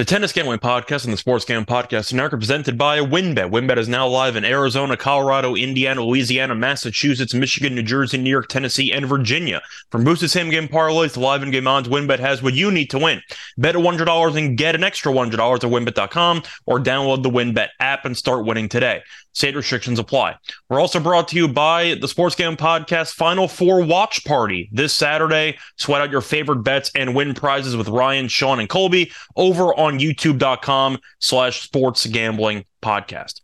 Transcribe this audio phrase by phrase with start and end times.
[0.00, 3.50] The Tennis Gambling Podcast and the Sports Gambling Podcast are now presented by WynnBET.
[3.50, 8.48] WynnBET is now live in Arizona, Colorado, Indiana, Louisiana, Massachusetts, Michigan, New Jersey, New York,
[8.48, 9.60] Tennessee, and Virginia.
[9.90, 12.88] From boosted same game parlays to live in game odds, WynnBET has what you need
[12.88, 13.20] to win.
[13.58, 18.16] Bet $100 and get an extra $100 at wynnbet.com or download the WynnBET app and
[18.16, 19.02] start winning today.
[19.32, 20.36] State restrictions apply.
[20.68, 24.92] We're also brought to you by the Sports Gambling Podcast Final Four Watch Party this
[24.92, 25.56] Saturday.
[25.76, 29.89] Sweat out your favorite bets and win prizes with Ryan, Sean, and Colby over on
[29.98, 33.40] youtube.com slash sports gambling podcast.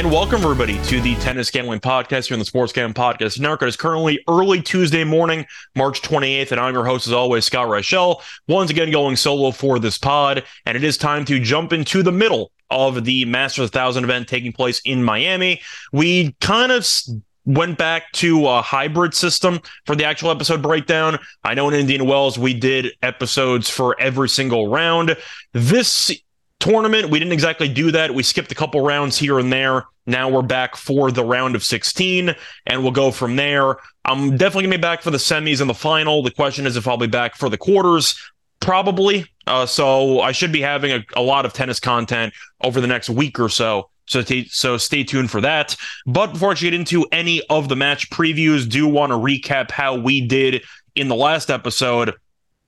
[0.00, 3.60] And welcome everybody to the Tennis Gambling Podcast here on the Sports Gambling Podcast Network.
[3.60, 5.44] It is currently early Tuesday morning,
[5.76, 8.22] March 28th, and I'm your host as always, Scott Reichel.
[8.48, 12.12] Once again, going solo for this pod, and it is time to jump into the
[12.12, 15.60] middle of the Masters 1000 event taking place in Miami.
[15.92, 16.88] We kind of
[17.44, 21.18] went back to a hybrid system for the actual episode breakdown.
[21.44, 25.16] I know in Indian Wells we did episodes for every single round.
[25.52, 26.10] This
[26.58, 28.14] tournament, we didn't exactly do that.
[28.14, 29.86] We skipped a couple rounds here and there.
[30.06, 32.34] Now we're back for the round of 16,
[32.66, 33.76] and we'll go from there.
[34.04, 36.22] I'm definitely going to be back for the semis and the final.
[36.22, 38.18] The question is if I'll be back for the quarters.
[38.60, 39.26] Probably.
[39.46, 43.08] Uh, so I should be having a, a lot of tennis content over the next
[43.08, 43.89] week or so.
[44.10, 45.76] So, t- so stay tuned for that.
[46.04, 49.94] But before I get into any of the match previews, do want to recap how
[49.94, 50.64] we did
[50.96, 52.14] in the last episode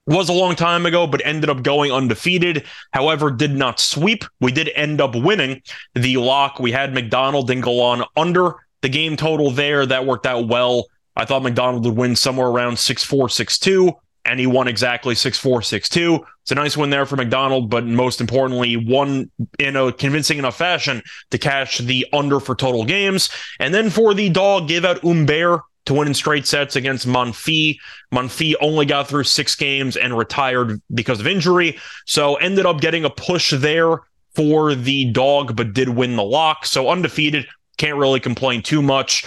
[0.07, 2.65] was a long time ago, but ended up going undefeated.
[2.93, 4.25] However, did not sweep.
[4.41, 5.63] We did end up winning
[5.95, 6.61] the lock.
[6.61, 9.85] We had McDonald and Galan under the game total there.
[9.85, 10.87] That worked out well.
[11.17, 13.93] I thought McDonald would win somewhere around 6 4, 6 2,
[14.25, 16.25] and he won exactly 6 4, 6 2.
[16.43, 20.57] It's a nice win there for McDonald, but most importantly, won in a convincing enough
[20.57, 23.31] fashion to cash the under for total games.
[23.59, 27.79] And then for the dog, gave out Humbert to win in straight sets against Monfils.
[28.13, 31.79] Monfils only got through six games and retired because of injury.
[32.07, 34.01] So ended up getting a push there
[34.35, 36.67] for the dog, but did win the lock.
[36.67, 37.47] So undefeated.
[37.79, 39.25] Can't really complain too much.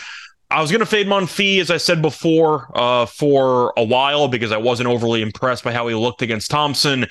[0.56, 4.54] I was going to fade Monfils, as I said before, uh, for a while because
[4.54, 7.08] I wasn't overly impressed by how he looked against Thompson.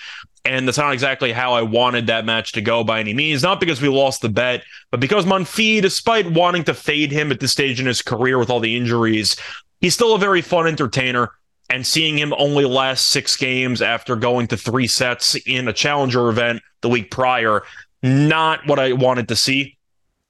[0.47, 3.43] And that's not exactly how I wanted that match to go by any means.
[3.43, 7.41] Not because we lost the bet, but because Monfils, despite wanting to fade him at
[7.41, 9.37] this stage in his career with all the injuries,
[9.82, 11.31] he's still a very fun entertainer.
[11.69, 16.31] And seeing him only last six games after going to three sets in a challenger
[16.31, 17.62] event the week prior,
[18.03, 19.76] not what I wanted to see.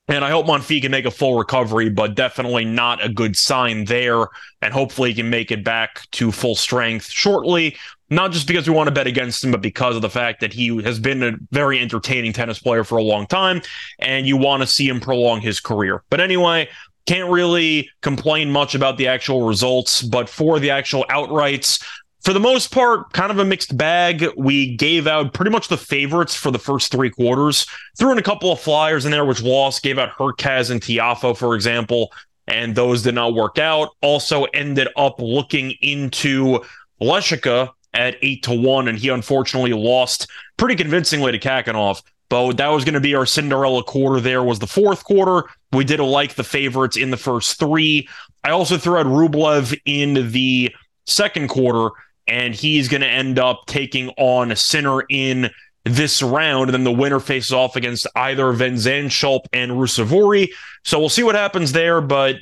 [0.06, 3.86] And I hope Monfils can make a full recovery, but definitely not a good sign
[3.86, 4.26] there.
[4.60, 7.76] And hopefully he can make it back to full strength shortly
[8.10, 10.52] not just because we want to bet against him, but because of the fact that
[10.52, 13.62] he has been a very entertaining tennis player for a long time,
[13.98, 16.02] and you want to see him prolong his career.
[16.10, 16.68] But anyway,
[17.06, 21.82] can't really complain much about the actual results, but for the actual outrights,
[22.24, 24.26] for the most part, kind of a mixed bag.
[24.36, 27.66] We gave out pretty much the favorites for the first three quarters.
[27.98, 29.82] Threw in a couple of flyers in there, which lost.
[29.82, 32.12] Gave out Hurkacz and Tiafoe, for example,
[32.46, 33.90] and those did not work out.
[34.00, 36.60] Also ended up looking into
[37.00, 40.26] Lehecka at eight to one, and he unfortunately lost
[40.56, 42.02] pretty convincingly to Khachanov.
[42.30, 44.18] But that was going to be our Cinderella quarter.
[44.18, 45.44] There was the fourth quarter.
[45.72, 48.08] We did like the favorites in the first three.
[48.42, 50.74] I also threw out Rublev in the
[51.06, 51.90] second quarter,
[52.26, 55.50] and he's going to end up taking on a Sinner in
[55.84, 56.70] this round.
[56.70, 60.48] And then the winner faces off against either Van Zandschulp and Ruusuvuori.
[60.82, 62.00] So we'll see what happens there.
[62.00, 62.36] But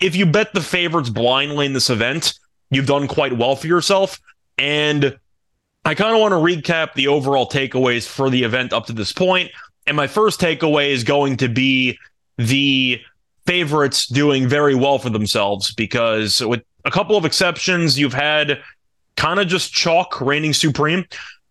[0.00, 2.34] if you bet the favorites blindly in this event,
[2.70, 4.20] you've done quite well for yourself.
[4.58, 5.18] And
[5.84, 9.12] I kind of want to recap the overall takeaways for the event up to this
[9.12, 9.50] point.
[9.86, 11.98] And my first takeaway is going to be
[12.38, 13.00] the
[13.46, 18.62] favorites doing very well for themselves because, with a couple of exceptions, you've had
[19.22, 21.06] kind of just chalk reigning supreme.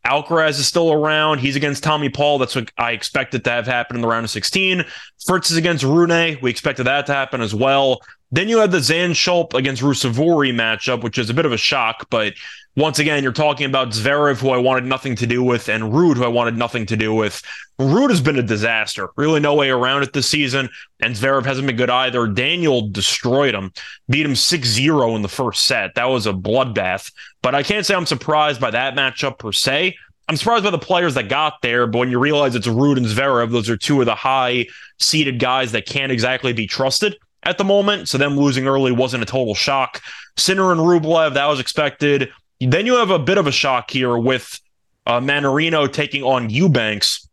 [0.05, 1.39] Alcaraz is still around.
[1.39, 2.37] He's against Tommy Paul.
[2.37, 4.83] That's what I expected to have happen in the round of 16.
[5.25, 6.37] Fritz is against Rune.
[6.41, 8.01] We expected that to happen as well.
[8.29, 12.07] Then you had the Zandschulp against Ruusuvuori matchup, which is a bit of a shock,
[12.09, 12.33] but
[12.77, 16.15] once again, you're talking about Zverev, who I wanted nothing to do with, and Ruud,
[16.15, 17.41] who I wanted nothing to do with.
[17.79, 19.09] Ruud has been a disaster.
[19.17, 20.69] Really, no way around it this season.
[21.01, 22.27] And Zverev hasn't been good either.
[22.27, 23.73] Daniel destroyed him,
[24.09, 25.95] beat him 6 0 in the first set.
[25.95, 27.11] That was a bloodbath.
[27.41, 29.97] But I can't say I'm surprised by that matchup per se.
[30.29, 33.05] I'm surprised by the players that got there, but when you realize it's Ruud and
[33.05, 37.57] Zverev, those are two of the high seeded guys that can't exactly be trusted at
[37.57, 38.07] the moment.
[38.07, 40.01] So them losing early wasn't a total shock.
[40.37, 42.31] Sinner and Rublev, that was expected.
[42.69, 44.59] Then you have a bit of a shock here with
[45.07, 47.27] uh, Mannarino taking on Eubanks.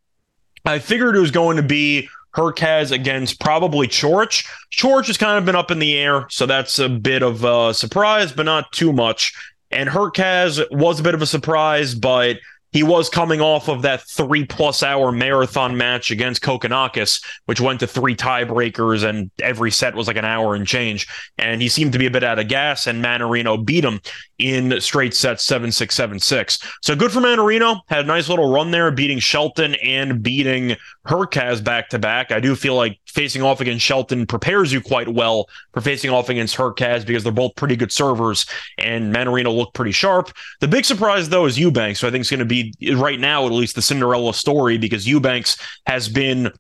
[0.64, 4.46] I figured it was going to be Hurkacz against probably Coric.
[4.72, 7.74] Coric has kind of been up in the air, so that's a bit of a
[7.74, 9.34] surprise, but not too much.
[9.70, 12.36] And Hurkacz was a bit of a surprise, but
[12.72, 17.80] he was coming off of that three plus hour marathon match against Kokkinakis, which went
[17.80, 21.06] to three tiebreakers and every set was like an hour and change.
[21.38, 24.00] And he seemed to be a bit out of gas, and Mannarino beat him
[24.38, 26.58] in straight sets 7 6 7 6.
[26.82, 27.80] So good for Mannarino.
[27.88, 30.76] Had a nice little run there, beating Shelton and beating
[31.06, 32.30] Hurkacz back to back.
[32.30, 36.28] I do feel like facing off against Shelton prepares you quite well for facing off
[36.28, 40.30] against Hurkacz because they're both pretty good servers, and Mannarino looked pretty sharp.
[40.60, 42.00] The big surprise, though, is Eubanks.
[42.00, 42.57] So I think it's going to be,
[42.94, 45.56] right now at least, the Cinderella story because Eubanks
[45.86, 46.50] has been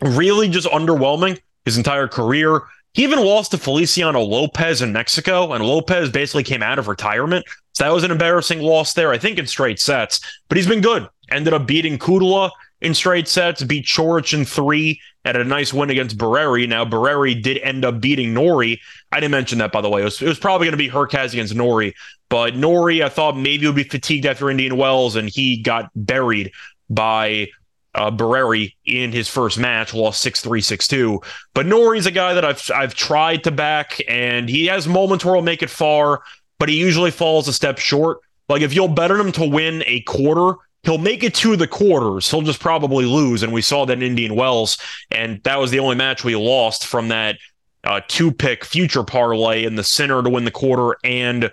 [0.00, 2.62] really just underwhelming his entire career.
[2.94, 7.46] He even lost to Feliciano Lopez in Mexico, and Lopez basically came out of retirement.
[7.72, 10.20] So that was an embarrassing loss there, I think, in straight sets.
[10.48, 11.08] But he's been good.
[11.30, 12.50] Ended up beating Kudla
[12.82, 16.68] in straight sets, beat Coric in three, had a nice win against Barrere.
[16.68, 18.80] Now, Barrere did end up beating Norrie.
[19.12, 20.02] I didn't mention that, by the way.
[20.02, 21.94] It was, it was probably going to be Hurkacz against Norrie,
[22.32, 26.50] but Norrie, I thought maybe would be fatigued after Indian Wells, and he got buried
[26.88, 27.48] by
[27.94, 28.10] uh,
[28.86, 31.20] in his first match, lost 6 3 6 2.
[31.52, 35.34] But Norrie's a guy that I've, I've tried to back, and he has moments where
[35.34, 36.22] he'll make it far,
[36.58, 38.20] but he usually falls a step short.
[38.48, 41.68] Like if you'll bet on him to win a quarter, he'll make it to the
[41.68, 42.30] quarters.
[42.30, 43.42] He'll just probably lose.
[43.42, 44.78] And we saw that in Indian Wells,
[45.10, 47.36] and that was the only match we lost from that
[47.84, 51.50] uh, two pick future parlay in the center to win the quarter and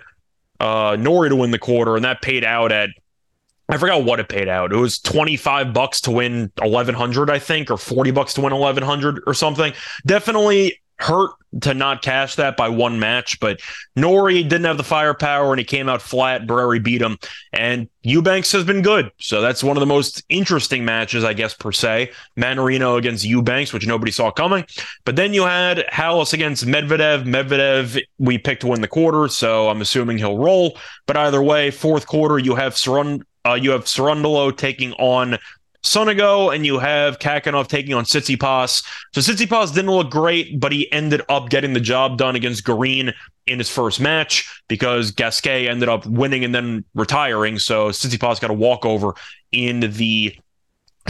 [0.60, 1.96] uh, Norrie to win the quarter.
[1.96, 2.90] And that paid out at
[3.68, 4.72] I forgot what it paid out.
[4.72, 9.22] It was 25 bucks to win 1100, I think, or 40 bucks to win 1100
[9.26, 9.72] or something.
[10.04, 11.30] Definitely hurt
[11.62, 13.60] to not cash that by one match, but
[13.96, 16.46] Norrie didn't have the firepower and he came out flat.
[16.46, 17.18] Barrere beat him,
[17.52, 19.10] and Eubanks has been good.
[19.18, 22.12] So that's one of the most interesting matches, I guess, per se.
[22.36, 24.64] Mannarino against Eubanks, which nobody saw coming.
[25.04, 27.24] But then you had Halys against Medvedev.
[27.24, 30.78] Medvedev, we picked to win the quarter, so I'm assuming he'll roll.
[31.06, 35.38] But either way, fourth quarter, you have Sarund- uh, you have Cerundolo taking on
[35.82, 38.84] Sonego, and you have Khachanov taking on Tsitsipas.
[39.14, 43.12] So Tsitsipas didn't look great, but he ended up getting the job done against Garin
[43.46, 47.58] in his first match because Gasquet ended up winning and then retiring.
[47.58, 49.14] So Tsitsipas got a walkover
[49.52, 50.36] in the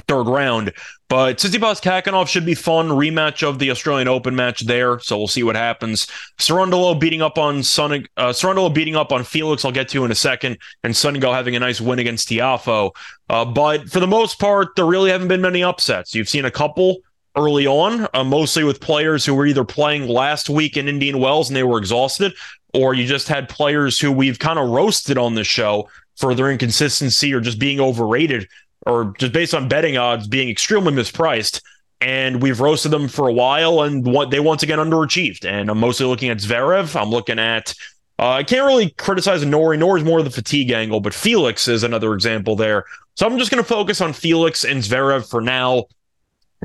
[0.06, 0.72] third round.
[1.08, 2.88] But Tsitsipas Khachanov should be fun.
[2.88, 5.00] Rematch of the Australian Open match there.
[5.00, 6.06] So we'll see what happens.
[6.38, 10.14] Cerundolo beating up on Sun uh, beating up on Felix, I'll get to in a
[10.14, 12.92] second, and Sonego having a nice win against Tiafoe.
[13.28, 16.14] Uh, but for the most part, there really haven't been many upsets.
[16.14, 16.98] You've seen a couple
[17.36, 21.48] early on, uh, mostly with players who were either playing last week in Indian Wells
[21.48, 22.34] and they were exhausted,
[22.74, 26.50] or you just had players who we've kind of roasted on the show for their
[26.50, 28.48] inconsistency or just being overrated
[28.86, 31.62] or just based on betting odds being extremely mispriced.
[32.02, 35.44] And we've roasted them for a while, and what they once again underachieved.
[35.44, 36.98] And I'm mostly looking at Zverev.
[36.98, 37.74] I'm looking at
[38.20, 39.78] uh, I can't really criticize Norrie.
[39.78, 42.84] Norrie's more of the fatigue angle, but Felix is another example there.
[43.16, 45.84] So I'm just going to focus on Felix and Zverev for now.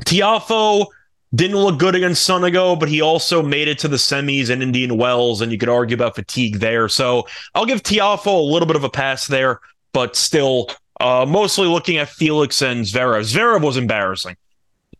[0.04, 0.86] Tiafoe
[1.34, 4.98] didn't look good against Sonego, but he also made it to the semis in Indian
[4.98, 6.90] Wells, and you could argue about fatigue there.
[6.90, 9.60] So I'll give Tiafoe a little bit of a pass there,
[9.94, 10.68] but still
[11.00, 13.32] uh, mostly looking at Felix and Zverev.
[13.32, 14.36] Zverev was embarrassing.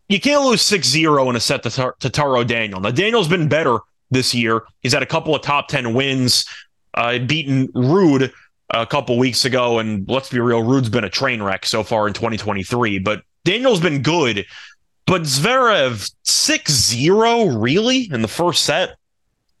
[0.09, 2.79] You can't lose 6 0 in a set to, Tar- to Taro Daniel.
[2.79, 3.79] Now, Daniel's been better
[4.09, 4.63] this year.
[4.81, 6.45] He's had a couple of top 10 wins,
[6.93, 8.31] uh, beaten Ruud
[8.69, 9.79] a couple weeks ago.
[9.79, 12.99] And let's be real, Ruud's been a train wreck so far in 2023.
[12.99, 14.45] But Daniel's been good.
[15.05, 18.97] But Zverev 6 0, really, in the first set?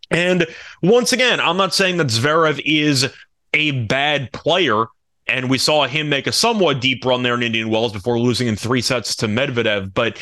[0.09, 0.47] And
[0.81, 3.11] once again, I'm not saying that Zverev is
[3.53, 4.85] a bad player.
[5.29, 8.47] And we saw him make a somewhat deep run there in Indian Wells before losing
[8.47, 9.93] in three sets to Medvedev.
[9.93, 10.17] But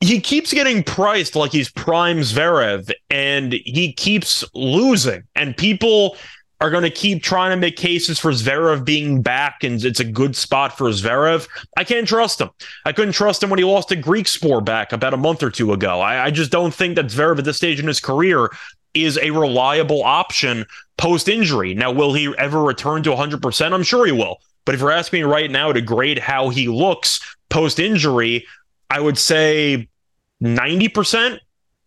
[0.00, 5.22] he keeps getting priced like he's prime Zverev and he keeps losing.
[5.34, 6.16] And people
[6.60, 10.04] are going to keep trying to make cases for Zverev being back and it's a
[10.04, 11.48] good spot for Zverev.
[11.76, 12.50] I can't trust him.
[12.84, 15.72] I couldn't trust him when he lost a Griekspoor back about a month or two
[15.72, 16.00] ago.
[16.00, 18.50] I, I just don't think that Zverev at this stage in his career
[18.94, 21.74] is a reliable option post injury.
[21.74, 23.72] Now, will he ever return to 100%?
[23.72, 24.38] I'm sure he will.
[24.64, 27.20] But if you're asking me right now to grade how he looks
[27.50, 28.46] post injury,
[28.88, 29.88] I would say
[30.42, 31.38] 90%,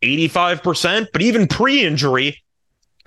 [0.04, 1.08] 85%.
[1.12, 2.44] But even pre injury,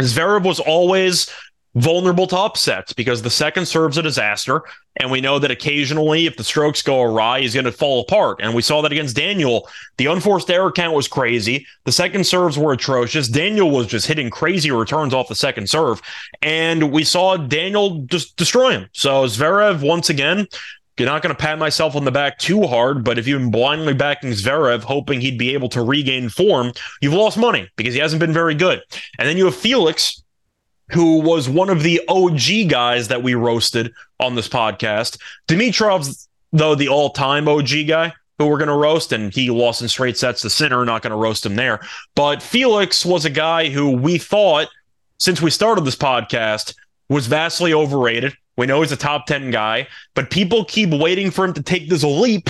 [0.00, 1.30] Zverev was always
[1.74, 4.62] vulnerable to upsets because the second serve's a disaster.
[4.96, 8.40] And we know that occasionally, if the strokes go awry, he's going to fall apart.
[8.42, 9.68] And we saw that against Daniel.
[9.96, 11.66] The unforced error count was crazy.
[11.84, 13.28] The second serves were atrocious.
[13.28, 16.02] Daniel was just hitting crazy returns off the second serve.
[16.42, 18.88] And we saw Daniel just destroy him.
[18.92, 20.46] So Zverev, once again,
[20.98, 23.50] you're not going to pat myself on the back too hard, but if you've been
[23.50, 28.00] blindly backing Zverev, hoping he'd be able to regain form, you've lost money because he
[28.00, 28.82] hasn't been very good.
[29.18, 30.22] And then you have Felix,
[30.92, 35.18] who was one of the OG guys that we roasted on this podcast.
[35.46, 39.82] Dimitrov's, though, the all time OG guy who we're going to roast, and he lost
[39.82, 41.80] in straight sets to Sinner, not going to roast him there.
[42.14, 44.68] But Felix was a guy who we thought,
[45.18, 46.74] since we started this podcast,
[47.10, 48.32] was vastly overrated.
[48.56, 51.90] We know he's a top 10 guy, but people keep waiting for him to take
[51.90, 52.48] this leap.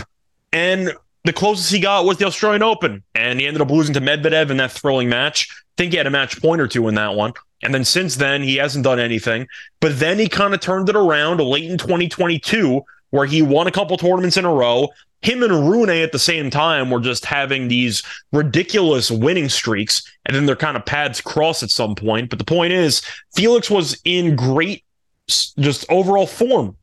[0.52, 0.92] And
[1.24, 4.50] the closest he got was the Australian Open, and he ended up losing to Medvedev
[4.50, 5.48] in that thrilling match.
[5.50, 7.32] I think he had a match point or two in that one.
[7.62, 9.46] And then since then, he hasn't done anything.
[9.80, 13.72] But then he kind of turned it around late in 2022, where he won a
[13.72, 14.88] couple tournaments in a row.
[15.22, 18.02] Him and Rune at the same time were just having these
[18.32, 22.30] ridiculous winning streaks, and then their kind of paths cross at some point.
[22.30, 23.02] But the point is,
[23.34, 24.82] Felix was in great,
[25.28, 26.76] just overall form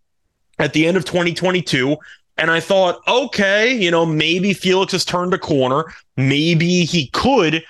[0.60, 1.98] at the end of 2022.
[2.38, 5.86] And I thought, okay, you know, maybe Felix has turned a corner.
[6.18, 7.64] Maybe he could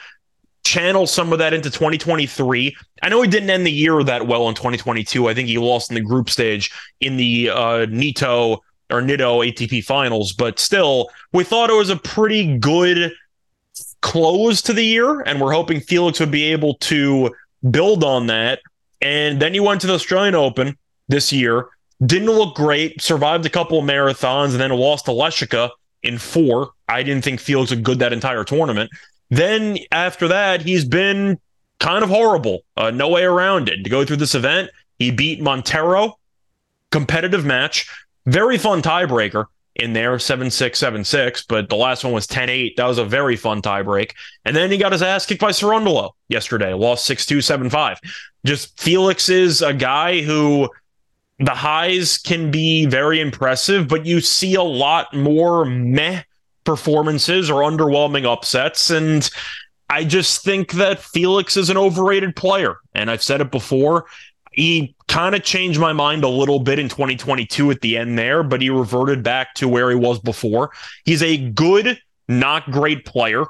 [0.68, 2.76] channel some of that into 2023.
[3.02, 5.28] I know he didn't end the year that well in 2022.
[5.28, 9.84] I think he lost in the group stage in the uh, Nito or Nitto ATP
[9.84, 13.12] finals, but still, we thought it was a pretty good
[14.02, 17.34] close to the year, and we're hoping Felix would be able to
[17.72, 18.60] build on that.
[19.02, 21.68] And then he went to the Australian Open this year,
[22.06, 25.70] didn't look great, survived a couple of marathons, and then lost to Lehecka
[26.04, 26.72] in four.
[26.88, 28.90] I didn't think Felix was good that entire tournament.
[29.30, 31.40] Then after that, he's been
[31.80, 32.62] kind of horrible.
[32.76, 33.84] Uh, no way around it.
[33.84, 34.70] To go through this event,
[35.00, 36.18] he beat Montero,
[36.92, 37.90] competitive match,
[38.26, 42.50] very fun tiebreaker in there, 7 6, 7 6, but the last one was 10
[42.50, 42.78] 8.
[42.78, 44.14] That was a very fun tiebreak.
[44.44, 48.00] And then he got his ass kicked by Cerundolo yesterday, lost 6 2, 7 5.
[48.46, 50.70] Just Felix is a guy who
[51.40, 56.24] the highs can be very impressive, but you see a lot more meh
[56.68, 58.90] performances or underwhelming upsets.
[58.90, 59.28] And
[59.90, 62.76] I just think that Felix is an overrated player.
[62.94, 64.06] And I've said it before.
[64.52, 68.44] He kind of changed my mind a little bit in 2022 at the end there,
[68.44, 70.72] but he reverted back to where he was before.
[71.06, 73.46] He's a good, not great player.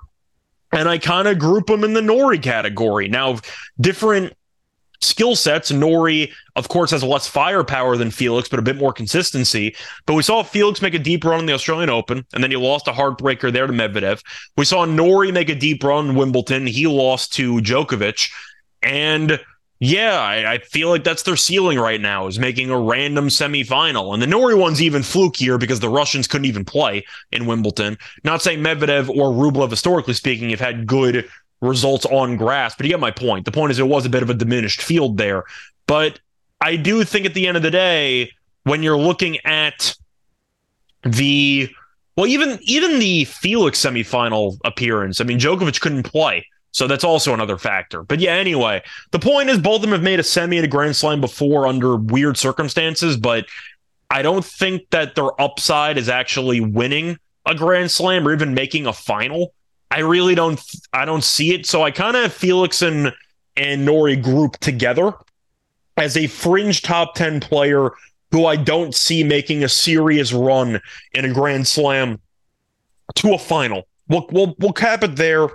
[0.72, 3.08] And I kind of group him in the Norrie category.
[3.08, 3.40] Now,
[3.82, 4.34] different
[5.02, 5.72] skill sets.
[5.72, 9.76] Norrie, of course, has less firepower than Felix, but a bit more consistency.
[10.06, 12.58] But we saw Felix make a deep run in the Australian Open, and then he
[12.58, 14.22] lost a heartbreaker there to Medvedev.
[14.58, 16.68] We saw Norrie make a deep run in Wimbledon.
[16.68, 18.30] He lost to Djokovic.
[18.82, 19.40] And
[19.80, 24.14] yeah, I, I, feel like that's their ceiling right now is making a random semifinal.
[24.14, 27.98] And the Norrie one's even flukier because the Russians couldn't even play in Wimbledon.
[28.24, 31.30] Not saying Medvedev or Rublev, historically speaking, have had good
[31.62, 32.76] results on grass.
[32.76, 33.46] But you get my point.
[33.46, 35.44] The point is, it was a bit of a diminished field there.
[35.88, 36.20] But
[36.62, 38.32] I do think at the end of the day,
[38.64, 39.96] when you're looking at
[41.04, 41.70] the
[42.16, 46.46] well, even even the Felix semifinal appearance, I mean, Djokovic couldn't play.
[46.72, 48.04] So that's also another factor.
[48.04, 50.68] But yeah, anyway, the point is both of them have made a semi at a
[50.68, 53.46] Grand Slam before under weird circumstances, but
[54.12, 58.86] I don't think that their upside is actually winning a Grand Slam or even making
[58.86, 59.54] a final.
[59.90, 60.62] I really don't
[60.94, 61.66] I don't see it.
[61.66, 63.14] So I kind of have Felix and
[63.56, 65.14] and Norrie group together
[65.96, 67.92] as a fringe top 10 player
[68.32, 70.80] who I don't see making a serious run
[71.14, 72.20] in a Grand Slam
[73.16, 73.88] to a final.
[74.10, 75.48] We'll we'll, we'll cap it there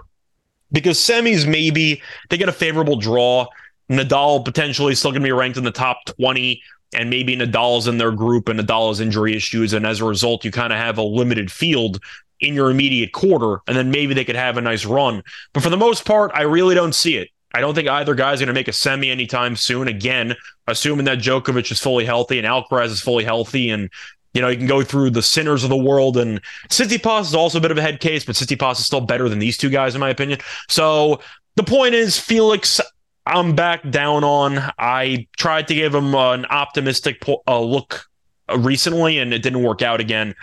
[0.72, 3.46] because semis maybe they get a favorable draw.
[3.90, 6.62] Nadal potentially still going to be ranked in the top 20
[6.94, 9.72] and maybe Nadal's in their group and Nadal's injury issues.
[9.72, 12.00] And as a result, you kind of have a limited field
[12.42, 15.22] in your immediate quarter, and then maybe they could have a nice run.
[15.52, 17.28] But for the most part, I really don't see it.
[17.54, 19.88] I don't think either guy's going to make a semi anytime soon.
[19.88, 20.34] Again,
[20.66, 23.90] assuming that Djokovic is fully healthy and Alcaraz is fully healthy, and
[24.34, 26.16] you know you can go through the sinners of the world.
[26.16, 29.28] And Tsitsipas is also a bit of a head case, but Tsitsipas is still better
[29.28, 30.40] than these two guys in my opinion.
[30.68, 31.20] So
[31.56, 32.80] the point is, Felix,
[33.26, 34.58] I'm back down on.
[34.78, 38.08] I tried to give him an optimistic uh, look
[38.56, 40.34] recently, and it didn't work out again.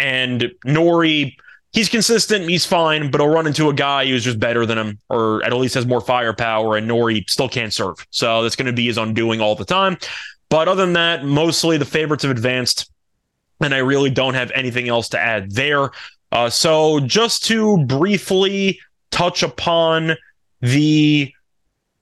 [0.00, 1.36] And Norrie,
[1.72, 4.98] he's consistent, he's fine, but he'll run into a guy who's just better than him,
[5.10, 8.04] or at least has more firepower, and Norrie still can't serve.
[8.10, 9.98] So that's going to be his undoing all the time.
[10.48, 12.90] But other than that, mostly the favorites have advanced,
[13.60, 15.90] and I really don't have anything else to add there.
[16.32, 18.80] Uh, so just to briefly
[19.10, 20.16] touch upon
[20.60, 21.32] the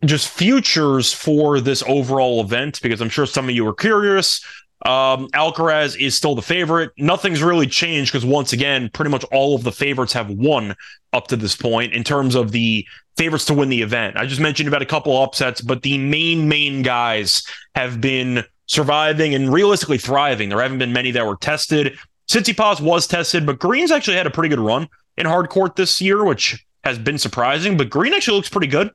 [0.04, 4.44] just futures for this overall event, because I'm sure some of you are curious.
[4.86, 6.92] Um, Alcaraz is still the favorite.
[6.98, 10.76] Nothing's really changed because once again, pretty much all of the favorites have won
[11.12, 14.16] up to this point in terms of the favorites to win the event.
[14.16, 17.42] I just mentioned about a couple upsets, but the main main guys
[17.74, 20.48] have been surviving and realistically thriving.
[20.50, 21.98] There haven't been many that were tested.
[22.30, 26.00] Tsitsipas was tested, but Garin's actually had a pretty good run in hard court this
[26.00, 27.76] year, which has been surprising.
[27.76, 28.90] But Garin actually looks pretty good.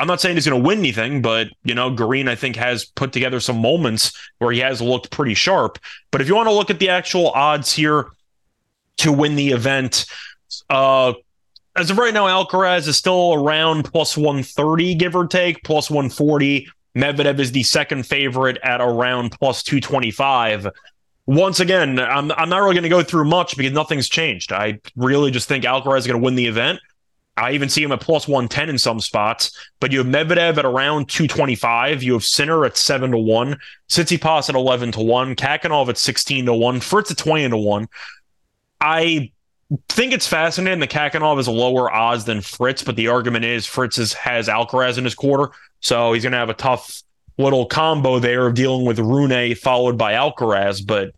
[0.00, 2.86] I'm not saying he's going to win anything, but you know, Garin I think has
[2.86, 5.78] put together some moments where he has looked pretty sharp.
[6.10, 8.06] But if you want to look at the actual odds here
[8.98, 10.06] to win the event,
[10.70, 11.12] uh,
[11.76, 16.66] as of right now, Alcaraz is still around plus 130, give or take, plus 140.
[16.96, 20.68] Medvedev is the second favorite at around plus 225.
[21.26, 24.50] Once again, I'm, I'm not really going to go through much because nothing's changed.
[24.50, 26.80] I really just think Alcaraz is going to win the event.
[27.36, 30.64] I even see him at plus 110 in some spots, but you have Medvedev at
[30.64, 32.02] around 225.
[32.02, 33.56] You have Sinner at 7 to 1,
[33.88, 37.88] Tsitsipas at 11 to 1, Khachanov at 16 to 1, Fritz at 20 to 1.
[38.80, 39.32] I
[39.88, 43.98] think it's fascinating that Khachanov is lower odds than Fritz, but the argument is Fritz
[43.98, 47.02] is, has Alcaraz in his quarter, so he's going to have a tough
[47.38, 51.14] little combo there of dealing with Rune followed by Alcaraz, but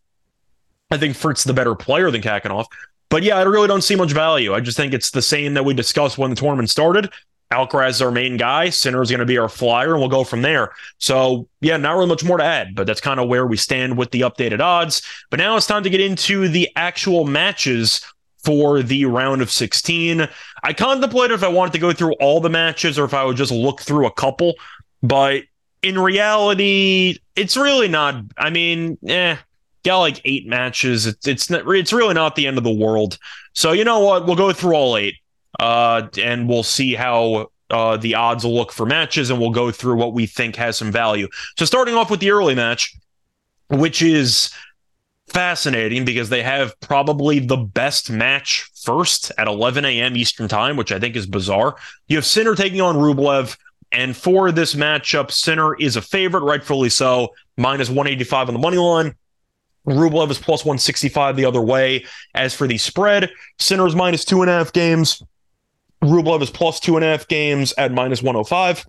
[0.90, 2.66] I think Fritz is the better player than Khachanov.
[3.12, 4.54] But yeah, I really don't see much value.
[4.54, 7.12] I just think it's the same that we discussed when the tournament started.
[7.52, 8.70] Alcaraz is our main guy.
[8.70, 10.72] Sinner is going to be our flyer, and we'll go from there.
[10.96, 13.98] So, yeah, not really much more to add, but that's kind of where we stand
[13.98, 15.02] with the updated odds.
[15.28, 18.00] But now it's time to get into the actual matches
[18.44, 20.26] for the round of 16.
[20.62, 23.36] I contemplated if I wanted to go through all the matches or if I would
[23.36, 24.54] just look through a couple,
[25.02, 25.42] but
[25.82, 28.24] in reality, it's really not.
[28.38, 29.36] I mean, eh,
[29.84, 31.06] got like eight matches.
[31.06, 33.18] It's it's not, it's really not the end of the world.
[33.54, 34.26] So you know what?
[34.26, 35.16] We'll go through all eight,
[35.58, 39.70] uh, and we'll see how uh, the odds will look for matches, and we'll go
[39.70, 41.28] through what we think has some value.
[41.58, 42.94] So starting off with the early match,
[43.68, 44.52] which is
[45.28, 50.16] fascinating because they have probably the best match first at 11 a.m.
[50.16, 51.76] Eastern time, which I think is bizarre.
[52.08, 53.56] You have Sinner taking on Rublev.
[53.90, 58.78] And for this matchup, Sinner is a favorite, rightfully so, minus 185 on the money
[58.78, 59.14] line.
[59.86, 62.04] Rublev is plus 165 the other way.
[62.34, 65.22] As for the spread, Sinner is minus two and a half games.
[66.02, 68.86] Rublev is plus two and a half games at minus 105.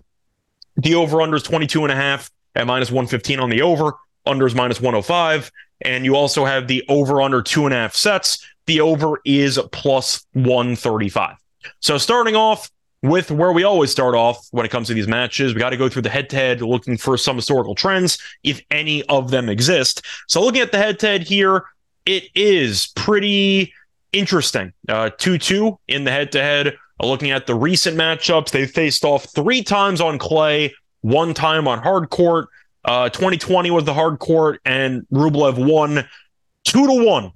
[0.76, 3.92] The over under is 22 and a half at minus 115 on the over.
[4.26, 5.50] Under is minus 105.
[5.82, 8.44] And you also have the over under two and a half sets.
[8.66, 11.36] The over is plus 135.
[11.80, 12.70] So starting off
[13.04, 15.76] with where we always start off when it comes to these matches, we got to
[15.76, 19.50] go through the head to head, looking for some historical trends, if any of them
[19.50, 20.02] exist.
[20.26, 21.64] So looking at the head to head here,
[22.06, 23.74] it is pretty
[24.12, 24.72] interesting.
[24.88, 26.76] 2 uh, 2 in the head to head.
[26.98, 31.82] Looking at the recent matchups, they faced off three times on clay, one time on
[31.82, 32.48] hard court.
[32.86, 36.08] Uh, 2020 was the hard court, and Rublev won
[36.64, 37.32] two to one.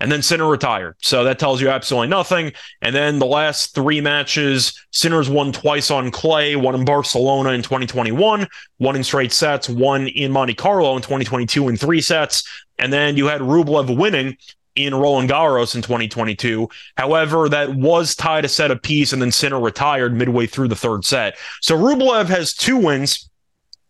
[0.00, 0.96] And then Sinner retired.
[1.00, 2.52] So that tells you absolutely nothing.
[2.82, 7.62] And then the last three matches, Sinner's won twice on clay, one in Barcelona in
[7.62, 12.48] 2021, one in straight sets, one in Monte Carlo in 2022 in three sets.
[12.78, 14.36] And then you had Rublev winning
[14.76, 16.68] in Roland Garros in 2022.
[16.96, 21.04] However, that was tied a set apiece, and then Sinner retired midway through the third
[21.04, 21.36] set.
[21.60, 23.28] So Rublev has two wins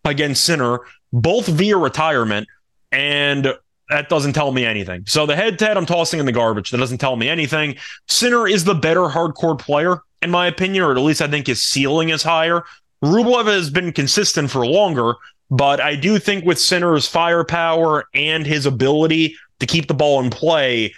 [0.05, 0.81] against Sinner,
[1.12, 2.49] both via retirement.
[2.90, 3.55] And
[3.88, 5.05] that doesn't tell me anything.
[5.07, 6.70] So the head to head, I'm tossing in the garbage.
[6.70, 7.77] That doesn't tell me anything.
[8.07, 11.46] Sinner is the better hard court player, in my opinion, or at least I think
[11.46, 12.64] his ceiling is higher.
[13.03, 15.14] Rublev has been consistent for longer,
[15.51, 20.31] but I do think with Sinner's firepower and his ability to keep the ball in
[20.31, 20.94] play,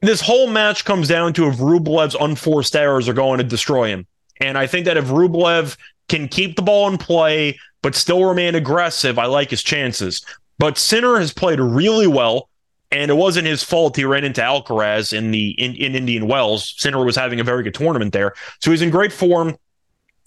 [0.00, 4.06] this whole match comes down to if Rublev's unforced errors are going to destroy him.
[4.40, 5.76] And I think that if Rublev
[6.08, 10.24] can keep the ball in play, but still remain aggressive, I like his chances.
[10.62, 12.48] But Sinner has played really well,
[12.92, 16.76] and it wasn't his fault he ran into Alcaraz in the in, in Indian Wells.
[16.78, 19.56] Sinner was having a very good tournament there, so he's in great form.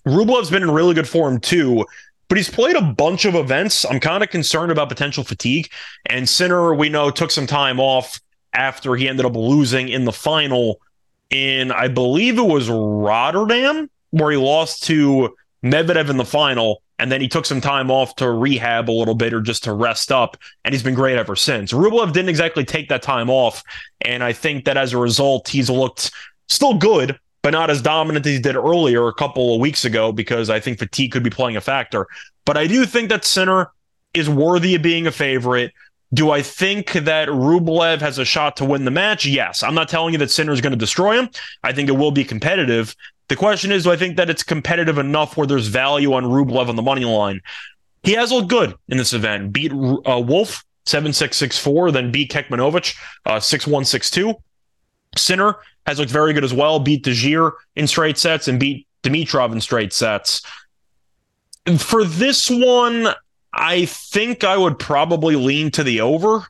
[0.06, 1.86] Rublev's been in really good form too,
[2.28, 3.86] but he's played a bunch of events.
[3.86, 5.72] I'm kind of concerned about potential fatigue.
[6.08, 8.20] And Sinner, we know, took some time off
[8.52, 10.82] after he ended up losing in the final
[11.30, 16.82] in, I believe it was Rotterdam, where he lost to Medvedev in the final.
[16.98, 19.74] And then he took some time off to rehab a little bit or just to
[19.74, 20.38] rest up.
[20.64, 21.74] And he's been great ever since.
[21.74, 23.64] Rublev didn't exactly take that time off.
[24.02, 26.12] And I think that as a result, he's looked
[26.48, 30.12] still good, but not as dominant as he did earlier a couple of weeks ago
[30.12, 32.08] because I think fatigue could be playing a factor.
[32.46, 33.72] But I do think that Sinner
[34.14, 35.74] is worthy of being a favorite.
[36.14, 39.26] Do I think that Rublev has a shot to win the match?
[39.26, 39.64] Yes.
[39.64, 41.30] I'm not telling you that Sinner is going to destroy him.
[41.62, 42.96] I think it will be competitive.
[43.28, 46.70] The question is, do I think that it's competitive enough where there's value on Rublev
[46.70, 47.42] on the money line?
[48.04, 49.52] He has looked good in this event.
[49.52, 54.36] Beat uh, Wolf 7664, then beat Kekmanovic uh, 6162.
[55.18, 55.56] Sinner
[55.88, 56.80] has looked very good as well.
[56.80, 60.44] Beat Desir in straight sets and beat Dimitrov in straight sets.
[61.78, 63.08] For this one,
[63.52, 66.46] I think I would probably lean to the over.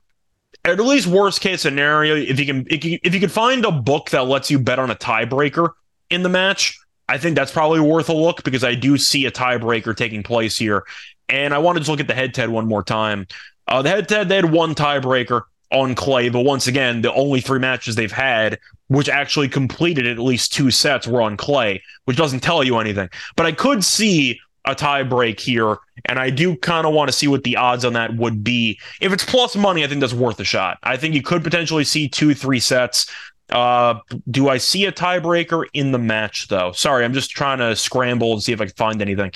[0.65, 3.71] At least worst case scenario, if you can if you, if you could find a
[3.71, 5.69] book that lets you bet on a tiebreaker
[6.09, 9.31] in the match, I think that's probably worth a look because I do see a
[9.31, 10.83] tiebreaker taking place here.
[11.29, 13.27] And I wanted to look at the head to head one more time.
[13.67, 15.41] Uh, the head to head, they had one tiebreaker
[15.71, 20.19] on clay, but once again, the only three matches they've had, which actually completed at
[20.19, 23.09] least two sets, were on clay, which doesn't tell you anything.
[23.35, 27.13] But I could see a tie break here, and I do kind of want to
[27.13, 28.79] see what the odds on that would be.
[29.01, 30.77] If it's plus money, I think that's worth a shot.
[30.83, 33.09] I think you could potentially see two, three sets.
[33.49, 36.71] Uh, do I see a tiebreaker in the match though?
[36.71, 39.31] Sorry, I'm just trying to scramble and see if I can find anything.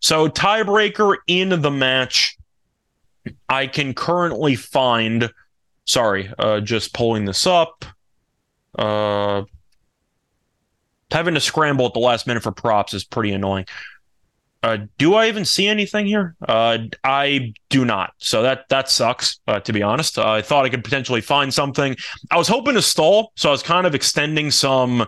[0.00, 2.36] So tiebreaker in the match,
[3.48, 5.30] I can currently find.
[5.86, 7.84] Sorry, uh, just pulling this up.
[8.78, 9.44] Uh,
[11.10, 13.66] having to scramble at the last minute for props is pretty annoying.
[14.64, 16.36] Uh, do I even see anything here?
[16.48, 18.14] Uh, I do not.
[18.16, 19.38] So that that sucks.
[19.46, 21.94] Uh, to be honest, uh, I thought I could potentially find something.
[22.30, 25.06] I was hoping to stall, so I was kind of extending some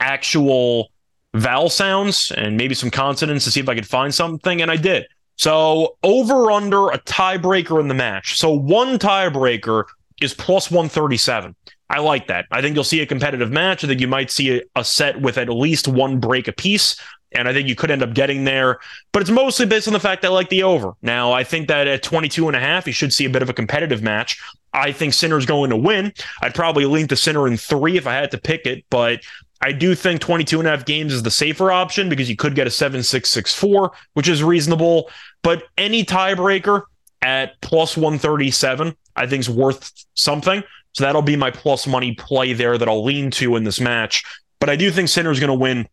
[0.00, 0.90] actual
[1.32, 4.76] vowel sounds and maybe some consonants to see if I could find something, and I
[4.76, 5.06] did.
[5.36, 8.36] So over under a tiebreaker in the match.
[8.36, 9.84] So one tiebreaker
[10.20, 11.54] is plus 137.
[11.88, 12.46] I like that.
[12.50, 13.84] I think you'll see a competitive match.
[13.84, 17.00] I think you might see a, a set with at least one break apiece
[17.32, 18.78] and I think you could end up getting there.
[19.12, 20.94] But it's mostly based on the fact that I like the over.
[21.02, 23.50] Now, I think that at 22 and a half, you should see a bit of
[23.50, 24.40] a competitive match.
[24.72, 26.12] I think Sinner's going to win.
[26.42, 29.20] I'd probably lean to Sinner in three if I had to pick it, but
[29.60, 32.54] I do think 22 and a half games is the safer option because you could
[32.54, 35.10] get a 7 6 6 4, which is reasonable.
[35.42, 36.82] But any tiebreaker
[37.22, 40.62] at plus 137, I think is worth something.
[40.92, 44.24] So that'll be my plus money play there that I'll lean to in this match.
[44.60, 45.88] But I do think Sinner's going to win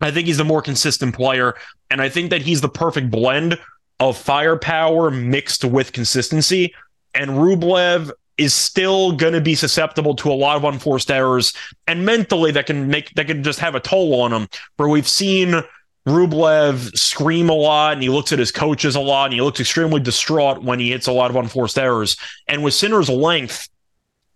[0.00, 1.54] I think he's the more consistent player,
[1.90, 3.58] and I think that he's the perfect blend
[4.00, 6.74] of firepower mixed with consistency.
[7.14, 11.52] And Rublev is still going to be susceptible to a lot of unforced errors,
[11.86, 14.48] and mentally that can make that can just have a toll on him.
[14.76, 15.62] Where we've seen
[16.06, 19.60] Rublev scream a lot, and he looks at his coaches a lot, and he looks
[19.60, 22.16] extremely distraught when he hits a lot of unforced errors.
[22.46, 23.68] And with Sinner's length,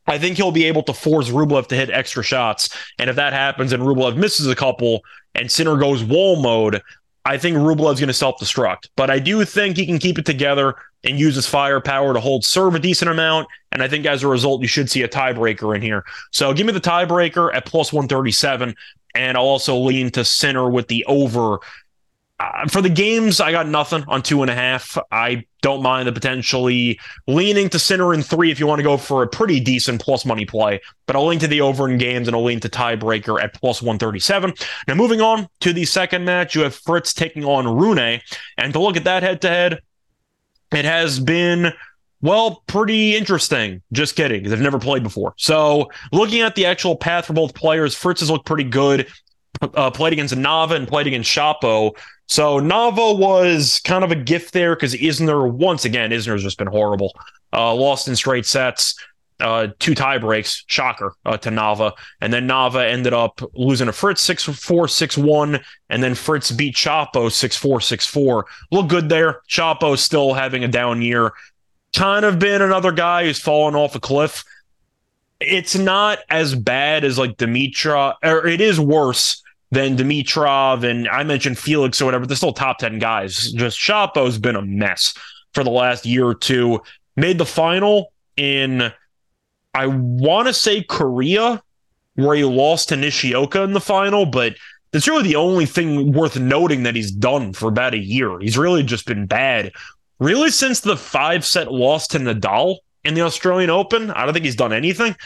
[0.06, 2.76] I think he'll be able to force Rublev to hit extra shots.
[2.98, 5.02] And if that happens and Rublev misses a couple
[5.34, 6.82] and Sinner goes wall mode,
[7.24, 8.88] I think Rublev's going to self destruct.
[8.96, 12.44] But I do think he can keep it together and use his firepower to hold
[12.44, 13.48] serve a decent amount.
[13.70, 16.04] And I think as a result, you should see a tiebreaker in here.
[16.30, 18.74] So give me the tiebreaker at plus 137.
[19.14, 21.58] And I'll also lean to Sinner with the over
[22.42, 24.98] uh, for the games, I got nothing on two and a half.
[25.12, 28.96] I don't mind the potentially leaning to Sinner in three if you want to go
[28.96, 30.80] for a pretty decent plus money play.
[31.06, 33.80] But I'll lean to the over in games and I'll lean to tiebreaker at plus
[33.80, 34.54] 137.
[34.88, 38.20] Now, moving on to the second match, you have Fritz taking on Rune.
[38.58, 39.78] And to look at that head to head,
[40.72, 41.72] it has been
[42.22, 43.82] well, pretty interesting.
[43.92, 45.34] Just kidding, I've never played before.
[45.36, 49.08] So, looking at the actual path for both players, Fritz has looked pretty good.
[49.60, 51.92] Uh, played against Nava and played against Shapo.
[52.32, 56.66] So Nava was kind of a gift there because Isner, once again, Isner's just been
[56.66, 57.14] horrible.
[57.52, 58.98] Uh, lost in straight sets,
[59.40, 61.92] uh, two tie breaks, shocker uh, to Nava.
[62.22, 65.60] And then Nava ended up losing to Fritz 6 4 6 1.
[65.90, 68.46] And then Fritz beat Shapo 6 4 6 4.
[68.70, 69.42] Look good there.
[69.46, 71.32] Shapo still having a down year.
[71.94, 74.42] Kind of been another guy who's fallen off a cliff.
[75.38, 79.42] It's not as bad as like Dimitra, or it is worse
[79.72, 82.26] than Dimitrov and I mentioned Felix or whatever.
[82.26, 83.50] They're still top 10 guys.
[83.52, 85.14] Just Shapo's been a mess
[85.54, 86.82] for the last year or two.
[87.16, 88.92] Made the final in,
[89.74, 91.62] I want to say Korea,
[92.16, 94.56] where he lost to Nishioka in the final, but
[94.92, 98.38] that's really the only thing worth noting that he's done for about a year.
[98.40, 99.72] He's really just been bad.
[100.18, 104.44] Really, since the five set loss to Nadal in the Australian Open, I don't think
[104.44, 105.16] he's done anything.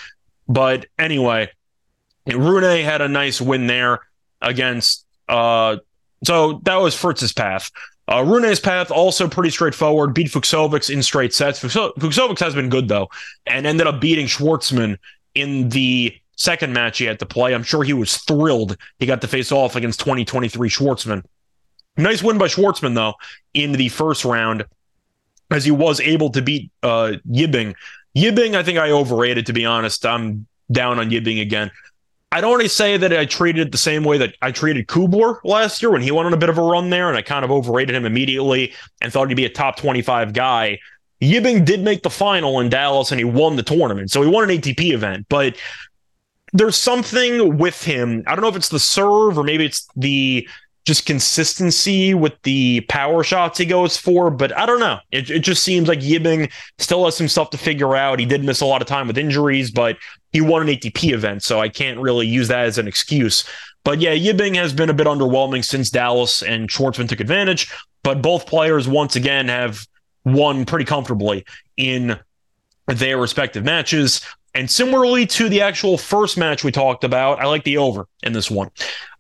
[0.47, 1.51] But anyway,
[2.33, 4.03] Rune had a nice win there
[4.43, 5.05] against.
[5.29, 5.79] Uh,
[6.25, 7.71] so that was Fritz's path.
[8.09, 10.15] Uh, Rune's path also pretty straightforward.
[10.15, 11.63] Beat Fucsovics in straight sets.
[11.63, 13.09] Fucsovics has been good though,
[13.47, 14.99] and ended up beating Schwartzman
[15.35, 17.55] in the second match he had to play.
[17.55, 21.25] I'm sure he was thrilled he got to face off against 2023 Schwartzman.
[21.97, 23.15] Nice win by Schwartzman though
[23.55, 24.65] in the first round,
[25.51, 27.75] as he was able to beat uh, Yibing.
[28.17, 30.07] Yibing, I think I overrated to be honest.
[30.07, 31.71] I'm down on Yibing again.
[32.33, 34.89] I don't want to say that I treated it the same way that I treated
[34.89, 37.23] Kubler last year when he went on a bit of a run there, and I
[37.23, 40.79] kind of overrated him immediately and thought he'd be a top 25 guy.
[41.23, 44.11] Yibing did make the final in Dallas and he won the tournament.
[44.11, 45.57] So he won an ATP event, but
[46.53, 48.23] there's something with him.
[48.27, 50.47] I don't know if it's the serve or maybe it's the
[50.87, 54.31] just consistency with the power shots he goes for.
[54.31, 54.99] But I don't know.
[55.11, 58.21] It, it just seems like Yibing still has some stuff to figure out.
[58.21, 59.99] He did miss a lot of time with injuries, but
[60.33, 63.45] he won an ATP event, so I can't really use that as an excuse.
[63.85, 67.71] But yeah, Yibing has been a bit underwhelming since Dallas and Schwartzman took advantage.
[68.05, 69.87] But both players, once again, have
[70.25, 71.45] won pretty comfortably
[71.77, 72.19] in
[72.87, 74.21] their respective matches.
[74.57, 78.33] And similarly to the actual first match we talked about, I like the over in
[78.33, 78.71] this one.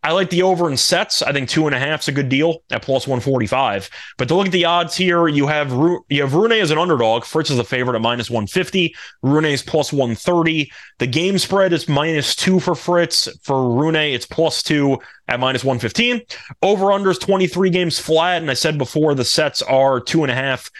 [0.02, 1.20] I like the over in sets.
[1.20, 3.90] I think two and a half is a good deal at plus 145.
[4.16, 5.72] But to look at the odds here, you have
[6.08, 7.26] you have Rune as an underdog.
[7.26, 8.94] Fritz is a favorite at minus 150.
[9.22, 10.70] Rune is plus 130.
[11.00, 13.28] The game spread is minus two for Fritz.
[13.42, 16.22] For Rune, it's plus two at minus 115.
[16.62, 18.40] Over unders 23 games flat.
[18.40, 20.70] And I said before the sets are two and a half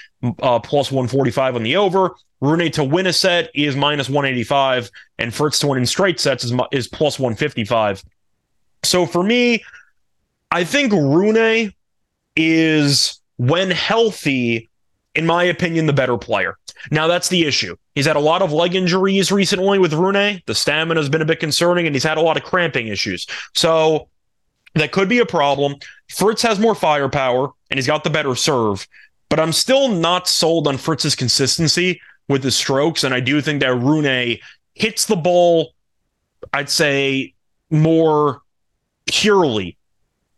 [0.40, 2.14] uh, plus 145 on the over.
[2.40, 6.44] Rune to win a set is minus 185, and Fritz to win in straight sets
[6.44, 8.05] is, is plus 155.
[8.83, 9.64] So for me,
[10.51, 11.72] I think Rune
[12.37, 14.68] is, when healthy,
[15.14, 16.59] in my opinion, the better player.
[16.90, 17.77] Now, that's the issue.
[17.94, 20.42] He's had a lot of leg injuries recently with Rune.
[20.46, 23.27] The stamina has been a bit concerning, and he's had a lot of cramping issues.
[23.55, 24.09] So
[24.75, 25.77] that could be a problem.
[26.11, 28.87] Fritz has more firepower, and he's got the better serve.
[29.31, 33.05] But I'm still not sold on Fritz's consistency with the strokes.
[33.05, 34.39] And I do think that Rune
[34.75, 35.73] hits the ball,
[36.53, 37.35] I'd say,
[37.71, 38.43] more
[39.07, 39.77] purely.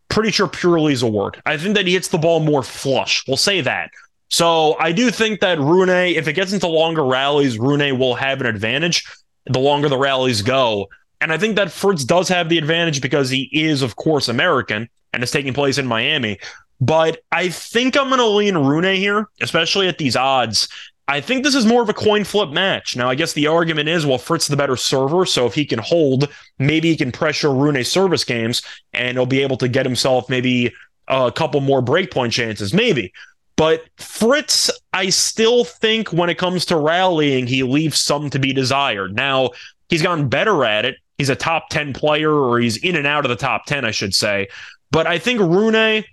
[0.09, 1.41] Pretty sure purely is a word.
[1.47, 3.25] I think that he hits the ball more flush.
[3.27, 3.91] We'll say that.
[4.31, 8.41] So I do think that Rune, if it gets into longer rallies, Rune will have
[8.41, 9.05] an advantage
[9.47, 10.89] the longer the rallies go.
[11.21, 14.89] And I think that Fritz does have the advantage because he is, of course, American
[15.13, 16.39] and is taking place in Miami.
[16.81, 20.69] But I think I'm going to lean Rune here, especially at these odds.
[21.11, 22.95] I think this is more of a coin flip match.
[22.95, 25.79] Now, I guess the argument is, well, Fritz the better server, so if he can
[25.79, 30.29] hold, maybe he can pressure Rune's service games, and he'll be able to get himself
[30.29, 30.73] maybe
[31.09, 33.13] a couple more breakpoint chances, maybe.
[33.57, 38.53] But Fritz, I still think when it comes to rallying, he leaves some to be
[38.53, 39.17] desired.
[39.17, 39.51] Now,
[39.89, 40.97] he's gotten better at it.
[41.17, 43.91] He's a top 10 player, or he's in and out of the top 10, I
[43.93, 44.49] should say.
[44.91, 46.05] But I think Rune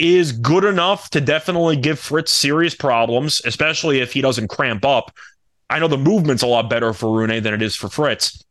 [0.00, 5.12] is good enough to definitely give Fritz serious problems, especially if he doesn't cramp up.
[5.68, 8.42] I know the movement's a lot better for Rune than it is for Fritz.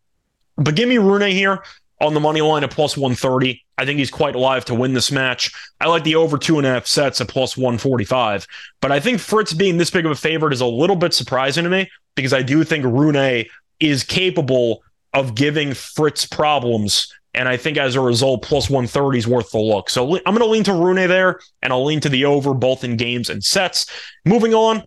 [0.57, 1.63] But give me Rune here
[1.99, 3.63] on the money line at plus 130.
[3.77, 5.51] I think he's quite alive to win this match.
[5.81, 8.47] I like the over two and a half sets at plus 145.
[8.81, 11.63] But I think Fritz being this big of a favorite is a little bit surprising
[11.63, 13.45] to me because I do think Rune
[13.79, 14.83] is capable
[15.13, 19.59] of giving Fritz problems and I think as a result, plus 130 is worth the
[19.59, 19.89] look.
[19.89, 22.83] So I'm going to lean to Rune there, and I'll lean to the over both
[22.83, 23.85] in games and sets.
[24.25, 24.83] Moving on,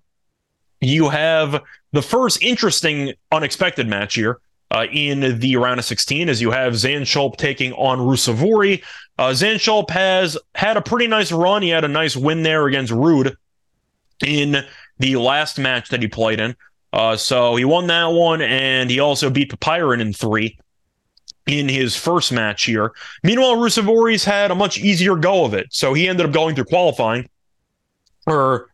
[0.81, 4.41] you have the first interesting, unexpected match here.
[4.71, 8.83] Uh, in the round of 16, as you have Zandschulp taking on Ruusuvuori.
[9.19, 11.61] Uh, Zandschulp has had a pretty nice run.
[11.61, 13.37] He had a nice win there against Ruud
[14.25, 14.65] in
[14.99, 16.57] the last match that he played in.
[16.91, 20.59] Uh, so he won that one, and he also beat Popyrin in three
[21.47, 22.93] in his first match here.
[23.23, 25.67] Meanwhile, Ruusuvuori's had a much easier go of it.
[25.71, 27.29] So he ended up going through qualifying.
[28.27, 28.69] Or,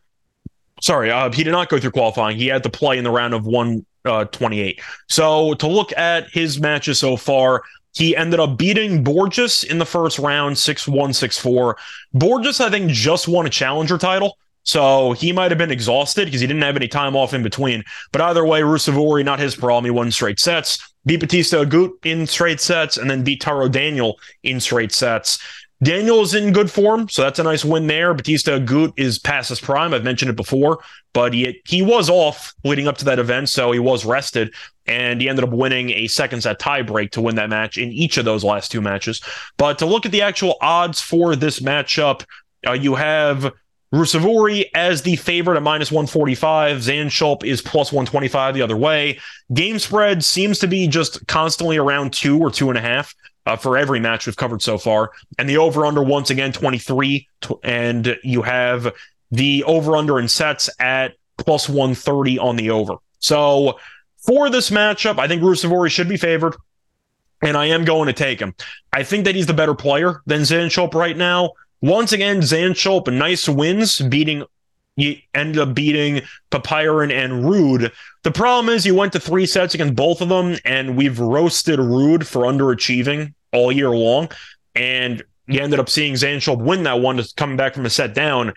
[0.82, 2.36] sorry, uh, he did not go through qualifying.
[2.36, 4.78] He had to play in the round of 128.
[4.78, 7.62] Uh, so to look at his matches so far,
[7.94, 11.76] he ended up beating Borges in the first round, 6 1, 6 4.
[12.12, 14.36] Borges, I think, just won a challenger title.
[14.62, 17.82] So he might have been exhausted because he didn't have any time off in between.
[18.12, 19.86] But either way, Ruusuvuori, not his problem.
[19.86, 20.78] He won straight sets
[21.08, 25.38] beat Bautista Agut in straight sets, and then beat Taro Daniel in straight sets.
[25.82, 28.12] Daniel is in good form, so that's a nice win there.
[28.12, 29.94] Bautista Agut is past his prime.
[29.94, 33.72] I've mentioned it before, but he, he was off leading up to that event, so
[33.72, 34.52] he was rested,
[34.86, 38.18] and he ended up winning a second set tiebreak to win that match in each
[38.18, 39.22] of those last two matches.
[39.56, 42.24] But to look at the actual odds for this matchup,
[42.66, 43.52] uh, you have
[43.92, 46.78] Ruusuvuori as the favorite at minus 145.
[46.78, 49.18] Zandschulp is plus 125 the other way.
[49.52, 53.14] Game spread seems to be just constantly around two or two and a half
[53.46, 55.12] uh, for every match we've covered so far.
[55.38, 57.26] And the over under, once again, 23.
[57.62, 58.92] And you have
[59.30, 62.96] the over under in sets at plus 130 on the over.
[63.20, 63.78] So
[64.18, 66.56] for this matchup, I think Ruusuvuori should be favored.
[67.40, 68.54] And I am going to take him.
[68.92, 71.52] I think that he's the better player than Zandschulp right now.
[71.80, 74.44] Once again, Zandschulp, nice wins, beating
[74.98, 77.92] you ended up beating Popyrin and Ruud.
[78.24, 81.78] The problem is you went to three sets against both of them, and we've roasted
[81.78, 84.28] Ruud for underachieving all year long.
[84.74, 88.52] And you ended up seeing Zandschulp win that one, coming back from a set down.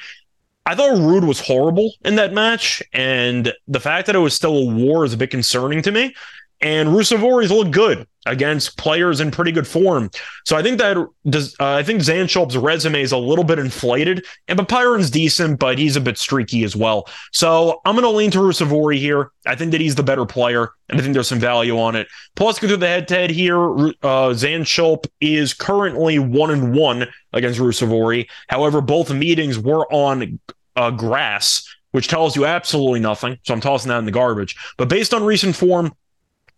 [0.65, 4.57] I thought Ruud was horrible in that match, and the fact that it was still
[4.57, 6.15] a war is a bit concerning to me.
[6.61, 10.11] And Ruusuvuori's look good against players in pretty good form.
[10.45, 10.95] So I think that
[11.27, 11.55] does.
[11.59, 15.95] Uh, I think Zandschulp's resume is a little bit inflated, and Byron's decent, but he's
[15.95, 17.07] a bit streaky as well.
[17.31, 19.31] So I'm going to lean to Ruusuvuori here.
[19.47, 22.07] I think that he's the better player, and I think there's some value on it.
[22.35, 23.59] Plus, go through the head-to-head here.
[23.59, 28.27] Uh, Zandschulp is currently one and one against Ruusuvuori.
[28.49, 30.39] However, both meetings were on
[30.75, 31.67] uh, grass.
[31.93, 33.37] Which tells you absolutely nothing.
[33.43, 34.55] So I'm tossing that in the garbage.
[34.77, 35.93] But based on recent form,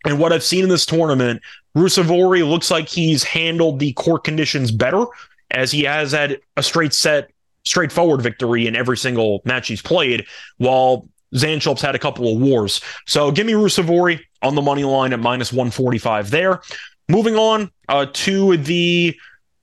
[0.06, 1.42] and what I've seen in this tournament,
[1.76, 5.06] Ruusuvuori looks like he's handled the court conditions better
[5.52, 7.32] as he has had a straight set,
[7.64, 10.26] straightforward victory in every single match he's played,
[10.58, 12.82] while Zandschulp's had a couple of wars.
[13.08, 16.62] So give me Ruusuvuori on the money line at minus 145 there.
[17.10, 19.16] Moving on uh, to the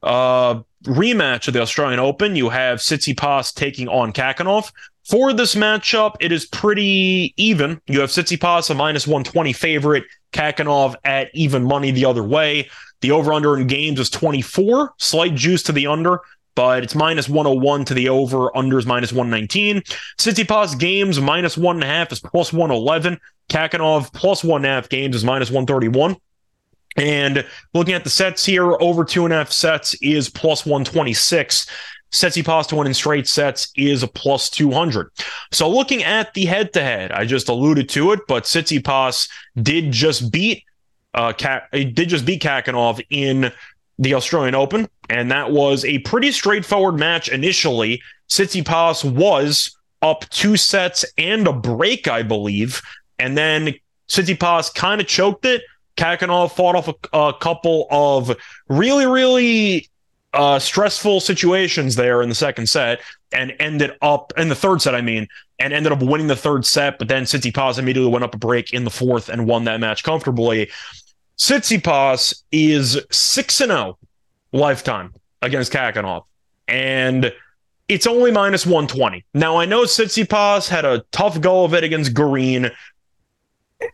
[0.03, 4.73] uh, rematch of the Australian Open, you have Tsitsipas taking on Khachanov.
[5.11, 7.81] For this matchup, it is pretty even.
[7.89, 12.71] You have Tsitsipas, a minus 120 favorite, Khachanov at even money the other way.
[13.01, 16.21] The over under in games is 24, slight juice to the under,
[16.55, 19.83] but it's minus 101 to the over, under is minus 119.
[20.17, 23.19] Tsitsipas games minus one and a half is plus 111.
[23.49, 26.17] Khachanov plus one and a half games is minus 131.
[26.97, 27.45] And
[27.75, 31.67] looking at the sets here, over two and a half sets is plus 126.
[32.13, 35.11] Tsitsipas to win in straight sets is a plus 200.
[35.53, 39.29] So looking at the head to head, I just alluded to it, but Tsitsipas
[39.63, 40.65] did just beat
[41.15, 41.33] uh
[41.73, 43.53] did just beat Khachanov in
[43.99, 48.03] the Australian Open, and that was a pretty straightforward match initially.
[48.29, 52.81] Tsitsipas was up two sets and a break, I believe,
[53.19, 53.75] and then
[54.09, 55.63] Tsitsipas kind of choked it.
[55.97, 58.35] Khachanov fought off a, a couple of
[58.69, 59.89] really, really
[60.33, 63.01] uh, stressful situations there in the second set
[63.33, 66.65] and ended up in the third set, I mean, and ended up winning the third
[66.65, 66.99] set.
[66.99, 70.03] But then Tsitsipas immediately went up a break in the fourth and won that match
[70.05, 70.71] comfortably.
[71.39, 73.99] Tsitsipas is 6 0
[74.53, 76.25] lifetime against Khachanov.
[76.69, 77.33] And
[77.89, 79.25] it's only minus 120.
[79.35, 82.71] Now, I know Tsitsipas had a tough go of it against Garin.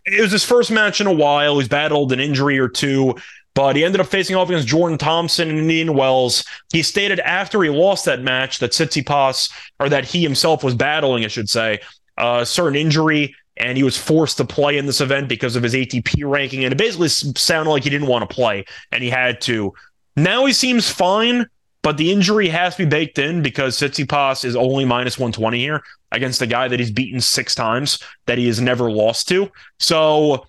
[0.04, 1.58] It was his first match in a while.
[1.58, 3.14] He's battled an injury or two
[3.56, 6.44] but he ended up facing off against Jordan Thompson and Indian Wells.
[6.72, 11.24] He stated after he lost that match that Tsitsipas, or that he himself was battling,
[11.24, 11.80] I should say,
[12.18, 15.72] a certain injury, and he was forced to play in this event because of his
[15.72, 16.64] ATP ranking.
[16.64, 19.72] And it basically sounded like he didn't want to play, and he had to.
[20.16, 21.46] Now he seems fine,
[21.80, 25.82] but the injury has to be baked in because Tsitsipas is only minus 120 here
[26.12, 29.50] against a guy that he's beaten six times that he has never lost to.
[29.78, 30.44] So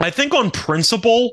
[0.00, 1.30] I think on principle,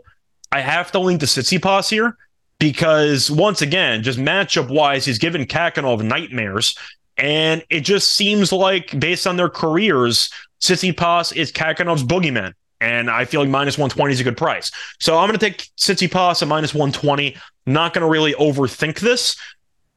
[0.51, 2.17] I have to link to Tsitsipas here
[2.59, 6.77] because once again, just matchup wise, he's given Khachanov nightmares.
[7.17, 10.29] And it just seems like, based on their careers,
[10.61, 12.53] Tsitsipas is Khachanov's boogeyman.
[12.79, 14.71] And I feel like minus 120 is a good price.
[14.99, 17.37] So I'm going to take Tsitsipas at minus 120.
[17.67, 19.37] Not going to really overthink this.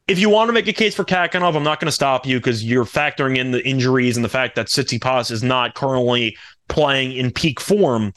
[0.06, 2.38] If you want to make a case for Khachanov, I'm not going to stop you
[2.38, 6.36] because you're factoring in the injuries and the fact that Tsitsipas is not currently
[6.68, 8.12] playing in peak form.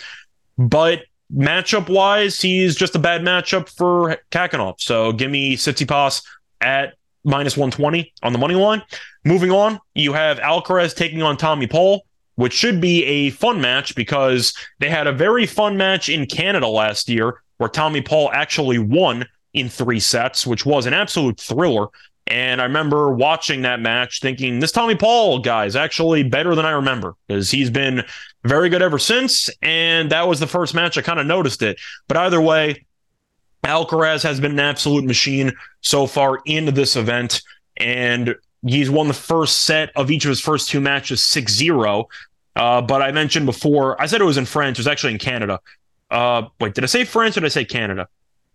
[0.58, 1.04] But
[1.36, 4.76] matchup wise, he's just a bad matchup for Khachanov.
[4.80, 6.24] So give me Tsitsipas
[6.62, 8.82] at minus 120 on the money line.
[9.26, 13.96] Moving on, you have Alcaraz taking on Tommy Paul, which should be a fun match
[13.96, 18.80] because they had a very fun match in Canada last year where Tommy Paul actually
[18.80, 21.88] won in three sets, which was an absolute thriller.
[22.28, 26.66] And I remember watching that match thinking, this Tommy Paul guy is actually better than
[26.66, 28.04] I remember because he's been
[28.48, 29.50] very good ever since.
[29.62, 31.80] And that was the first match I kind of noticed it.
[32.08, 32.86] But either way,
[33.64, 37.42] Alcaraz has been an absolute machine so far in this event.
[37.78, 42.08] And he's won the first set of each of his first two matches 6 0.
[42.56, 44.78] Uh, but I mentioned before, I said it was in France.
[44.78, 45.60] It was actually in Canada.
[46.10, 48.08] Uh, wait, did I say France or did I say Canada?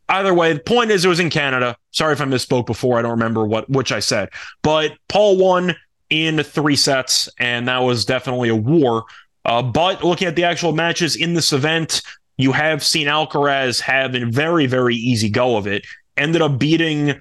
[0.09, 1.77] either way, the point is it was in Canada.
[1.91, 2.99] Sorry if I misspoke before.
[2.99, 4.31] I don't remember what which I said.
[4.63, 5.75] But Paul won
[6.11, 9.05] in three sets, and that was definitely a war.
[9.45, 12.03] Uh, but looking at the actual matches in this event,
[12.37, 15.85] you have seen Alcaraz have a very, very easy go of it.
[16.17, 17.21] Ended up beating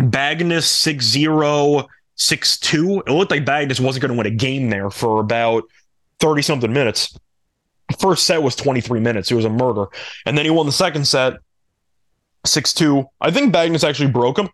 [0.00, 3.02] Bagnis 6 0, 6 2.
[3.06, 5.64] It looked like Bagnis wasn't going to win a game there for about
[6.20, 7.18] 30 something minutes.
[8.00, 9.30] First set was 23 minutes.
[9.30, 9.86] It was a murder.
[10.24, 11.34] And then he won the second set
[12.46, 13.08] six two.
[13.20, 14.48] I think Bagnis actually broke him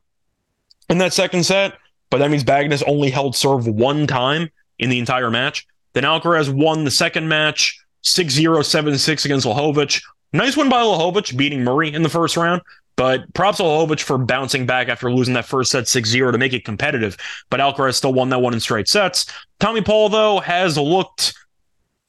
[0.89, 1.75] in that second set,
[2.11, 5.67] but that means Bagnis only held serve one time in the entire match.
[5.93, 10.03] Then Alcaraz won the second match 6 0 7 6 against Lajovic.
[10.33, 12.63] Nice win by Lajovic, beating Murray in the first round.
[12.95, 16.53] But props to for bouncing back after losing that first set 6 0 to make
[16.53, 17.17] it competitive.
[17.51, 19.27] But Alcaraz still won that one in straight sets.
[19.61, 21.35] Tommy Paul, though, has looked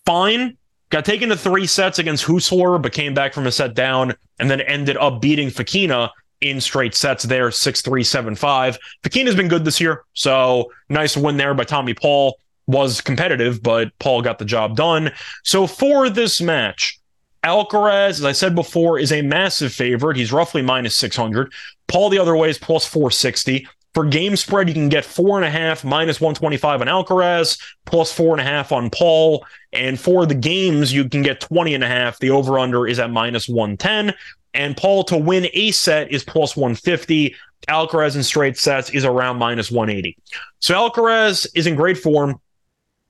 [0.06, 0.58] fine
[0.94, 4.50] got taken to three sets against Huesler, but came back from a set down and
[4.50, 8.78] then ended up beating Fokina in straight sets there, 6 3, 7 5.
[9.02, 12.38] Fokina's been good this year, so nice win there by Tommy Paul.
[12.68, 15.12] Was competitive, but Paul got the job done.
[15.44, 17.00] So for this match,
[17.44, 20.16] Alcaraz, as I said before, is a massive favorite.
[20.16, 21.52] He's roughly minus 600.
[21.88, 23.68] Paul, the other way, is plus 460.
[23.94, 28.12] For game spread, you can get four and a half minus 125 on Alcaraz, plus
[28.12, 29.46] four and a half on Paul.
[29.72, 32.18] And for the games, you can get 20 and a half.
[32.18, 34.16] The over under is at minus 110.
[34.56, 37.36] And Paul to win a set is plus 150.
[37.68, 40.18] Alcaraz in straight sets is around minus 180.
[40.60, 42.40] So Alcaraz is in great form.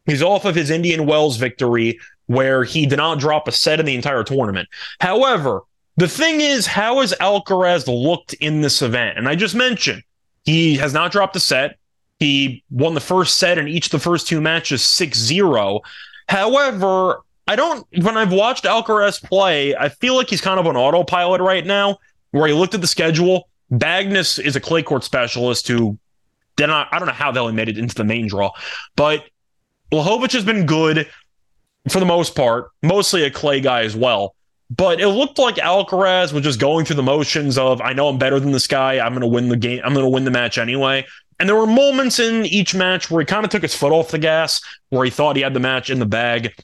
[0.06, 3.86] He's off of his Indian Wells victory, where he did not drop a set in
[3.86, 4.68] the entire tournament.
[5.00, 5.62] However,
[5.98, 9.18] the thing is, how has Alcaraz looked in this event?
[9.18, 10.04] And I just mentioned
[10.44, 11.78] he has not dropped a set.
[12.20, 15.82] He won the first set in each of the first two matches 6 0.
[16.28, 20.78] However, I don't, when I've watched Alcaraz play, I feel like he's kind of on
[20.78, 21.98] autopilot right now,
[22.32, 23.50] where he looked at the schedule.
[23.72, 25.98] Bagnis is a clay court specialist who
[26.60, 28.52] not, I don't know how the hell he made it into the main draw,
[28.96, 29.26] but
[29.94, 31.08] Lajovic has been good
[31.88, 34.36] for the most part, mostly a clay guy as well.
[34.76, 38.18] But it looked like Alcaraz was just going through the motions of, I know I'm
[38.18, 39.00] better than this guy.
[39.00, 39.82] I'm going to win the game.
[39.84, 41.06] I'm going to win the match anyway.
[41.40, 44.10] And there were moments in each match where he kind of took his foot off
[44.10, 46.56] the gas, where he thought he had the match in the bag.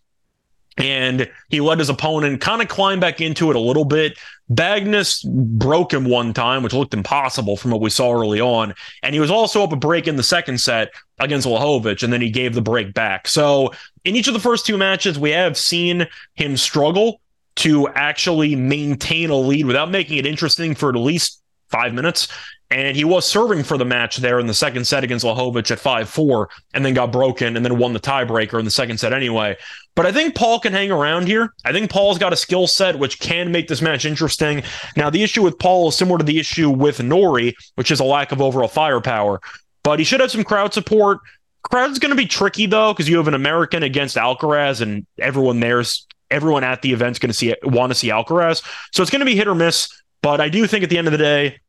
[0.79, 4.17] And he let his opponent kind of climb back into it a little bit.
[4.49, 8.73] Bagnis broke him one time, which looked impossible from what we saw early on.
[9.03, 12.21] And he was also up a break in the second set against Lajovic, and then
[12.21, 13.27] he gave the break back.
[13.27, 13.73] So
[14.05, 17.21] in each of the first two matches, we have seen him struggle
[17.57, 21.38] to actually maintain a lead without making it interesting for at least
[21.69, 22.27] five minutes.
[22.71, 25.79] And he was serving for the match there in the second set against Lajovic at
[25.79, 29.11] 5 4, and then got broken and then won the tiebreaker in the second set
[29.11, 29.57] anyway.
[29.95, 31.53] But I think Paul can hang around here.
[31.65, 34.61] I think Paul's got a skill set which can make this match interesting.
[34.95, 38.05] Now, the issue with Paul is similar to the issue with Norrie, which is a
[38.05, 39.41] lack of overall firepower.
[39.83, 41.19] But he should have some crowd support.
[41.63, 45.59] Crowd's going to be tricky though, because you have an American against Alcaraz, and everyone
[45.59, 48.63] there's everyone at the event's going to see want to see Alcaraz.
[48.91, 49.98] So it's going to be hit or miss.
[50.21, 51.59] But I do think at the end of the day,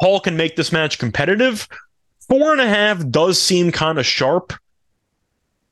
[0.00, 1.68] Paul can make this match competitive.
[2.28, 4.52] Four and a half does seem kind of sharp.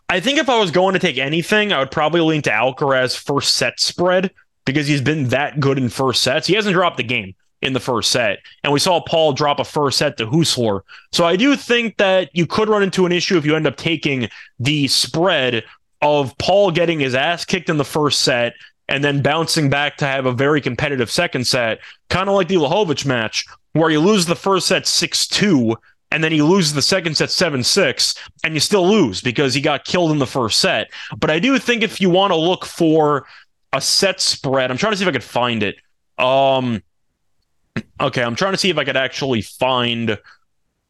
[0.09, 3.17] I think if I was going to take anything, I would probably lean to Alcaraz
[3.17, 4.31] first set spread
[4.65, 6.47] because he's been that good in first sets.
[6.47, 8.39] He hasn't dropped the game in the first set.
[8.63, 10.83] And we saw Paul drop a first set to Huesler.
[11.13, 13.77] So I do think that you could run into an issue if you end up
[13.77, 14.29] taking
[14.61, 15.65] the spread
[16.01, 18.55] of Paul getting his ass kicked in the first set
[18.89, 22.57] and then bouncing back to have a very competitive second set, kind of like the
[22.57, 25.77] Lajovic match, where you lose the first set 6 2,
[26.11, 28.15] and then he loses the second set 7 6,
[28.45, 30.91] and you still lose because he got killed in the first set.
[31.19, 33.27] But I do think if you want to look for
[33.73, 35.77] a set spread, I'm trying to see if I could find it.
[36.19, 36.83] Um,
[38.01, 40.19] okay, I'm trying to see if I could actually find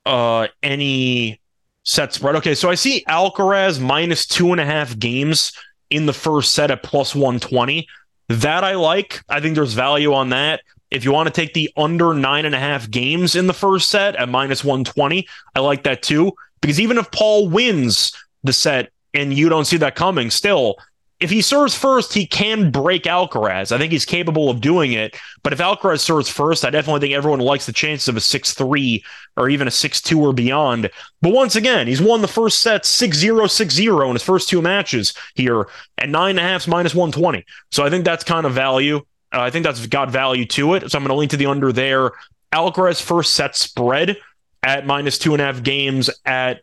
[0.06, 1.40] uh, any
[1.82, 2.36] set spread.
[2.36, 5.52] Okay, so I see Alcaraz minus two and a half games
[5.90, 7.86] in the first set at plus 120.
[8.28, 9.22] That I like.
[9.28, 10.60] I think there's value on that.
[10.90, 13.90] If you want to take the under nine and a half games in the first
[13.90, 16.32] set at minus 120, I like that too.
[16.60, 18.12] Because even if Paul wins
[18.42, 20.76] the set and you don't see that coming, still,
[21.20, 23.72] if he serves first, he can break Alcaraz.
[23.72, 25.16] I think he's capable of doing it.
[25.42, 28.54] But if Alcaraz serves first, I definitely think everyone likes the chances of a 6
[28.54, 29.04] 3
[29.36, 30.90] or even a 6 2 or beyond.
[31.20, 34.48] But once again, he's won the first set 6 0 6 0 in his first
[34.48, 37.44] two matches here at 9.5 minus 120.
[37.72, 38.98] So I think that's kind of value.
[39.32, 40.88] Uh, I think that's got value to it.
[40.88, 42.12] So I'm going to lean to the under there.
[42.52, 44.16] Alcaraz first set spread
[44.62, 46.60] at minus two and a half games at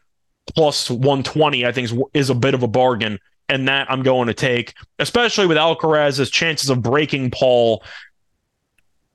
[0.56, 3.20] plus 120, I think is, is a bit of a bargain
[3.50, 7.84] and that I'm going to take, especially with Alcaraz's chances of breaking Paul.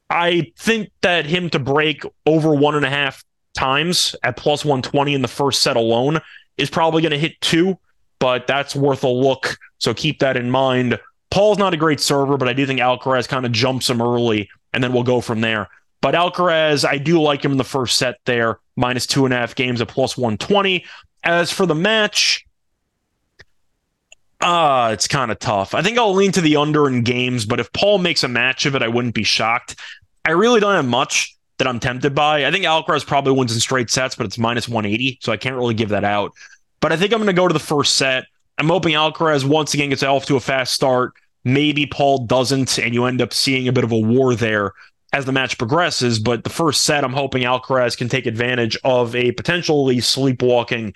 [0.09, 3.25] I think that him to break over one and a half
[3.55, 6.21] times at plus 120 in the first set alone
[6.57, 7.79] is probably going to hit two,
[8.19, 9.57] but that's worth a look.
[9.79, 10.99] So keep that in mind.
[11.31, 14.51] Paul's not a great server, but I do think Alcaraz kind of jumps him early,
[14.73, 15.69] and then we'll go from there.
[16.01, 19.37] But Alcaraz, I do like him in the first set there, minus two and a
[19.37, 20.85] half games at plus 120.
[21.23, 22.47] As for the match,
[24.41, 25.75] uh, it's kind of tough.
[25.75, 28.67] I think I'll lean to the under in games, but if Paul makes a match
[28.67, 29.77] of it, I wouldn't be shocked.
[30.25, 32.47] I really don't have much that I'm tempted by.
[32.47, 35.57] I think Alcaraz probably wins in straight sets, but it's minus 180, so I can't
[35.57, 36.33] really give that out.
[36.81, 38.25] But I think I'm going to go to the first set.
[38.57, 41.13] I'm hoping Alcaraz once again gets off to a fast start.
[41.45, 44.73] Maybe Paul doesn't, and you end up seeing a bit of a war there
[45.13, 46.19] as the match progresses.
[46.19, 50.95] But the first set, I'm hoping Alcaraz can take advantage of a potentially sleepwalking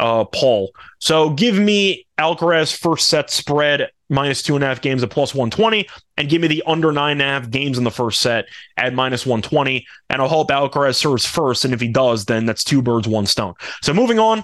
[0.00, 0.72] uh, Paul.
[0.98, 5.34] So give me Alcaraz first set spread minus two and a half games at plus
[5.34, 5.86] 120
[6.16, 8.46] and give me the under nine and a half games in the first set
[8.76, 9.86] at minus 120.
[10.08, 11.64] And I'll hope Alcaraz serves first.
[11.64, 13.54] And if he does, then that's two birds, one stone.
[13.82, 14.42] So moving on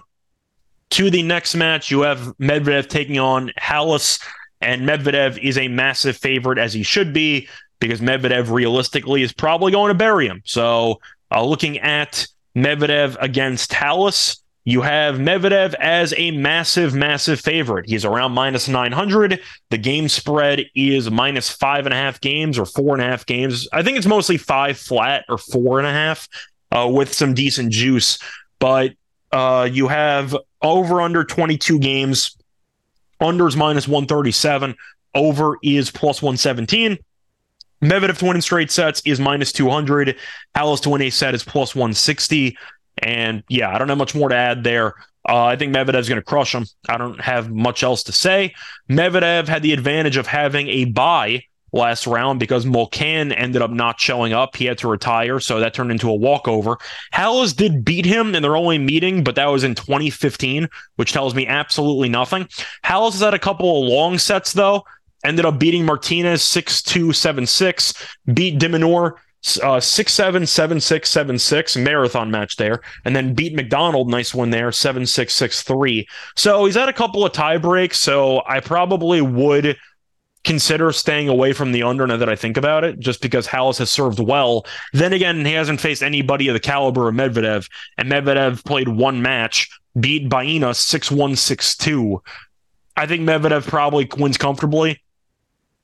[0.90, 4.22] to the next match, you have Medvedev taking on Halys.
[4.60, 7.48] And Medvedev is a massive favorite, as he should be,
[7.80, 10.42] because Medvedev realistically is probably going to bury him.
[10.44, 11.00] So
[11.30, 12.26] uh, looking at
[12.56, 14.38] Medvedev against Halys.
[14.68, 17.88] You have Medvedev as a massive, massive favorite.
[17.88, 19.40] He's around minus 900.
[19.70, 23.24] The game spread is minus five and a half games or four and a half
[23.26, 23.68] games.
[23.72, 26.28] I think it's mostly five flat or four and a half
[26.72, 28.18] uh, with some decent juice.
[28.58, 28.94] But
[29.30, 32.36] uh, you have over under 22 games.
[33.20, 34.74] Under is minus 137.
[35.14, 36.98] Over is plus 117.
[37.82, 40.16] Medvedev to win in straight sets is minus 200.
[40.56, 42.56] Halys to win a set is plus 160.
[42.98, 44.94] And yeah, I don't have much more to add there.
[45.28, 46.66] Uh, I think Medvedev's going to crush him.
[46.88, 48.54] I don't have much else to say.
[48.88, 51.42] Medvedev had the advantage of having a bye
[51.72, 54.56] last round because Mulcan ended up not showing up.
[54.56, 56.78] He had to retire, so that turned into a walkover.
[57.12, 61.34] Halys did beat him in their only meeting, but that was in 2015, which tells
[61.34, 62.48] me absolutely nothing.
[62.84, 64.84] Halys has had a couple of long sets, though
[65.24, 67.94] ended up beating Martinez 6 2 7 6,
[68.32, 69.14] beat de Minaur
[69.62, 74.10] uh, 6 7 7 6 7 6, marathon match there, and then beat McDonald.
[74.10, 76.08] Nice one there 7 6 6 3.
[76.36, 77.98] So he's had a couple of tie breaks.
[77.98, 79.76] So I probably would
[80.44, 83.78] consider staying away from the under now that I think about it, just because Halys
[83.78, 84.64] has served well.
[84.92, 87.68] Then again, he hasn't faced anybody of the caliber of Medvedev,
[87.98, 89.68] and Medvedev played one match,
[89.98, 92.22] beat Baena 6 1 6 2.
[92.96, 95.00] I think Medvedev probably wins comfortably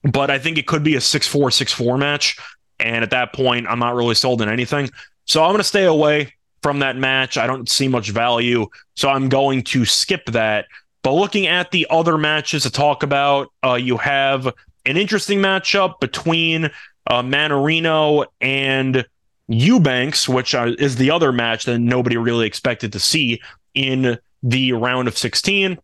[0.03, 2.37] but I think it could be a 6 4 6 4 match.
[2.83, 4.91] And at that point, I'm not really sold on anything.
[5.25, 7.37] So I'm going to stay away from that match.
[7.37, 8.67] I don't see much value.
[8.95, 10.65] So I'm going to skip that.
[11.01, 14.47] But looking at the other matches to talk about, uh, you have
[14.85, 16.65] an interesting matchup between
[17.07, 19.05] uh, Mannarino and
[19.47, 23.41] Eubanks, which uh, is the other match that nobody really expected to see
[23.73, 25.77] in the round of 16.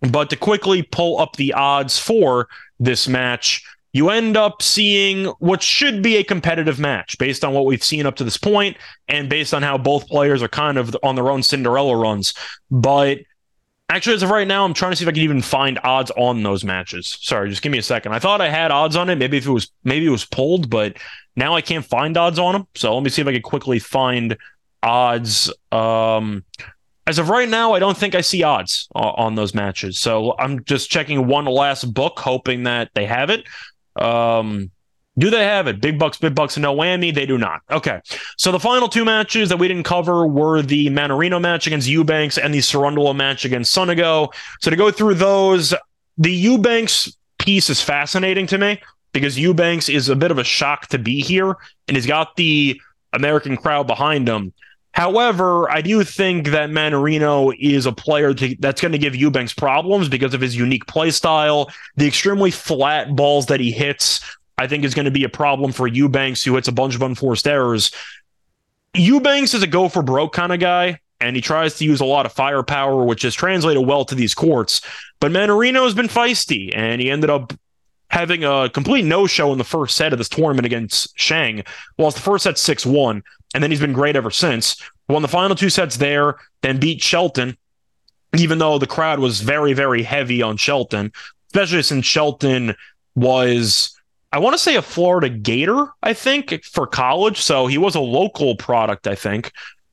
[0.00, 2.48] But to quickly pull up the odds for
[2.80, 7.66] this match, you end up seeing what should be a competitive match based on what
[7.66, 8.76] we've seen up to this point
[9.08, 12.32] and based on how both players are kind of on their own Cinderella runs.
[12.70, 13.18] But
[13.90, 16.10] actually, as of right now, I'm trying to see if I can even find odds
[16.16, 17.18] on those matches.
[17.20, 18.12] Sorry, just give me a second.
[18.12, 19.16] I thought I had odds on it.
[19.16, 20.96] Maybe if it was maybe it was pulled, but
[21.36, 22.66] now I can't find odds on them.
[22.74, 24.38] So let me see if I can quickly find
[24.82, 25.52] odds.
[25.70, 26.44] Um,
[27.06, 29.98] as of right now, I don't think I see odds on those matches.
[29.98, 33.44] So I'm just checking one last book, hoping that they have it.
[33.96, 34.70] Um,
[35.18, 35.80] do they have it?
[35.80, 37.14] Big bucks, big bucks, and no whammy.
[37.14, 37.60] They do not.
[37.70, 38.00] Okay.
[38.38, 42.38] So the final two matches that we didn't cover were the Mannarino match against Eubanks
[42.38, 44.32] and the Cerundolo match against Sonego.
[44.60, 45.74] So to go through those,
[46.16, 48.80] the Eubanks piece is fascinating to me
[49.12, 51.56] because Eubanks is a bit of a shock to be here,
[51.88, 52.80] and he's got the
[53.12, 54.54] American crowd behind him.
[54.92, 59.54] However, I do think that Mannarino is a player to, that's going to give Eubanks
[59.54, 61.70] problems because of his unique play style.
[61.96, 64.20] The extremely flat balls that he hits,
[64.58, 67.02] I think, is going to be a problem for Eubanks, who hits a bunch of
[67.02, 67.90] unforced errors.
[68.94, 72.04] Eubanks is a go for broke kind of guy, and he tries to use a
[72.04, 74.82] lot of firepower, which has translated well to these courts.
[75.20, 77.54] But Mannarino has been feisty, and he ended up
[78.12, 81.66] having a complete no show in the first set of this tournament against Zhang.
[81.96, 83.22] Well, it's the first set 6 1
[83.54, 84.80] and then he's been great ever since.
[85.08, 87.56] Won the final two sets there, then beat Shelton,
[88.36, 91.12] even though the crowd was very, very heavy on Shelton,
[91.48, 92.74] especially since Shelton
[93.14, 93.98] was,
[94.30, 97.40] I want to say, a Florida Gator, I think, for college.
[97.40, 99.52] So he was a local product, I think.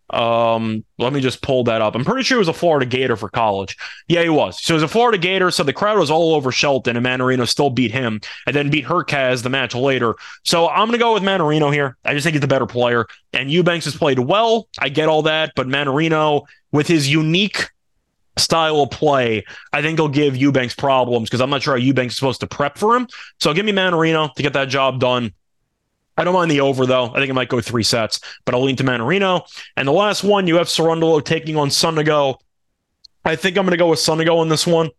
[0.09, 1.95] Um, let me just pull that up.
[1.95, 3.77] I'm pretty sure he was a Florida Gator for college.
[4.07, 4.61] Yeah, he was.
[4.63, 5.51] So he was a Florida Gator.
[5.51, 8.85] So the crowd was all over Shelton, and Mannarino still beat him, and then beat
[8.85, 10.15] Hurkacz the match later.
[10.43, 11.97] So I'm gonna go with Mannarino here.
[12.03, 13.05] I just think he's the better player.
[13.33, 14.67] And Eubanks has played well.
[14.79, 17.69] I get all that, but Mannarino, with his unique
[18.37, 22.13] style of play, I think he'll give Eubanks problems because I'm not sure how Eubanks
[22.13, 23.07] is supposed to prep for him.
[23.39, 25.33] So give me Mannarino to get that job done.
[26.19, 27.05] I don't mind the over though.
[27.05, 29.47] I think it might go three sets, but I'll lean to Mannarino.
[29.77, 32.35] And the last one, you have Cerundolo taking on Sonego.
[33.23, 34.89] I think I'm going to go with Sonego in this one.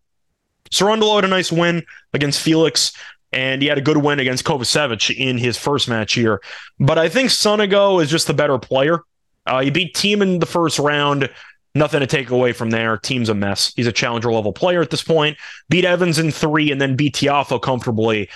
[0.70, 2.92] Cerundolo had a nice win against Felix,
[3.32, 6.40] and he had a good win against Kovacevic in his first match here.
[6.78, 9.00] But I think Sonego is just the better player.
[9.46, 11.28] Uh, he beat Thiem in the first round.
[11.74, 12.96] Nothing to take away from there.
[12.96, 13.74] Thiem's a mess.
[13.76, 15.36] He's a challenger level player at this point.
[15.68, 18.30] Beat Evans in three and then beat Tiafoe comfortably.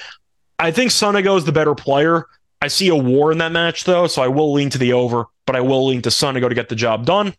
[0.59, 2.27] I think Sonego is the better player.
[2.65, 5.27] I see a war in that match, though, so I will lean to the over,
[5.45, 7.35] but I will lean to Sonego to go to get the job done.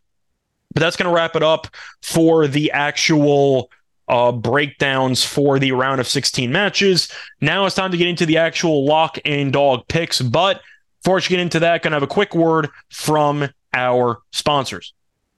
[0.71, 1.65] But that's going to wrap it up
[2.03, 3.71] for the actual
[4.07, 7.11] uh, breakdowns for the round of 16 matches.
[7.41, 10.21] Now it's time to get into the actual lock and dog picks.
[10.21, 10.61] But
[11.03, 14.93] before I get into that, going to have a quick word from our sponsors.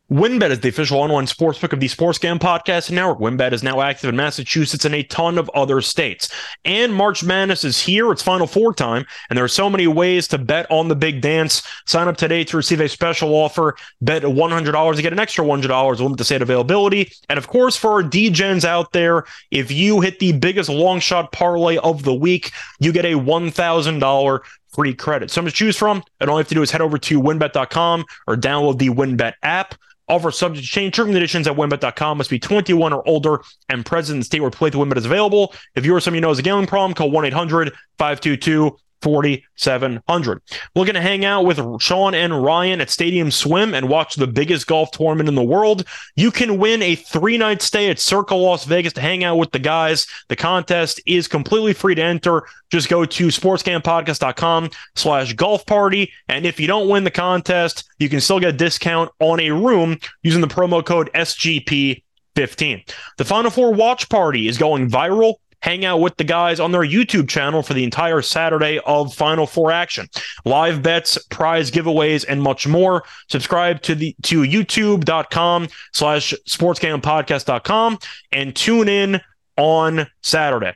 [0.09, 3.19] WynnBET is the official online sportsbook of the Sports Gambling Podcast Network.
[3.19, 6.31] WynnBET is now active in Massachusetts and a ton of other states.
[6.63, 8.09] And March Madness is here.
[8.13, 11.19] It's Final Four time, and there are so many ways to bet on the big
[11.19, 11.61] dance.
[11.87, 13.75] Sign up today to receive a special offer.
[13.99, 17.11] Bet $100 to get an extra $100, limit to state availability.
[17.27, 21.33] And of course, for our DGens out there, if you hit the biggest long shot
[21.33, 24.41] parlay of the week, you get a $1,000
[24.77, 25.31] free credit.
[25.31, 28.05] So to choose from, and all you have to do is head over to wynnbet.com
[28.27, 29.73] or download the WynnBET app.
[30.07, 30.95] Offer subject to change.
[30.95, 34.39] Terms and conditions at wynnbet.com must be 21 or older and present in the state
[34.39, 35.53] where play the WynnBET is available.
[35.75, 40.41] If you or someone you know has a gambling problem, call 1 800 522 4700.
[40.75, 44.27] We're going to hang out with Sean and Ryan at Stadium Swim and watch the
[44.27, 45.85] biggest golf tournament in the world.
[46.15, 49.51] You can win a three night stay at Circa Las Vegas to hang out with
[49.51, 50.07] the guys.
[50.29, 52.43] The contest is completely free to enter.
[52.69, 56.11] Just go to sportsgamblingpodcast.com slash golf party.
[56.27, 59.51] And if you don't win the contest, you can still get a discount on a
[59.51, 62.03] room using the promo code SGP
[62.35, 62.83] 15.
[63.17, 66.81] The Final Four watch party is going viral hang out with the guys on their
[66.81, 70.07] YouTube channel for the entire Saturday of Final Four action.
[70.45, 73.03] Live bets, prize giveaways, and much more.
[73.29, 77.99] Subscribe to the to youtube.com slash sportsgamblingpodcast.com
[78.31, 79.21] and tune in
[79.57, 80.73] on Saturday.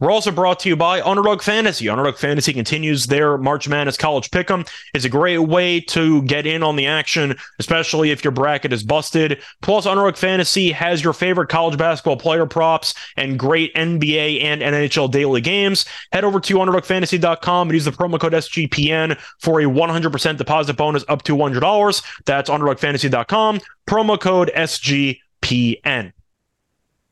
[0.00, 1.90] We're also brought to you by Underdog Fantasy.
[1.90, 4.66] Underdog Fantasy continues their March Madness College Pick'em.
[4.94, 8.82] It's a great way to get in on the action, especially if your bracket is
[8.82, 9.42] busted.
[9.60, 15.10] Plus, Underdog Fantasy has your favorite college basketball player props and great NBA and NHL
[15.10, 15.84] daily games.
[16.12, 21.04] Head over to UnderdogFantasy.com and use the promo code SGPN for a 100% deposit bonus
[21.08, 22.02] up to $100.
[22.24, 26.12] That's UnderdogFantasy.com, promo code SGPN.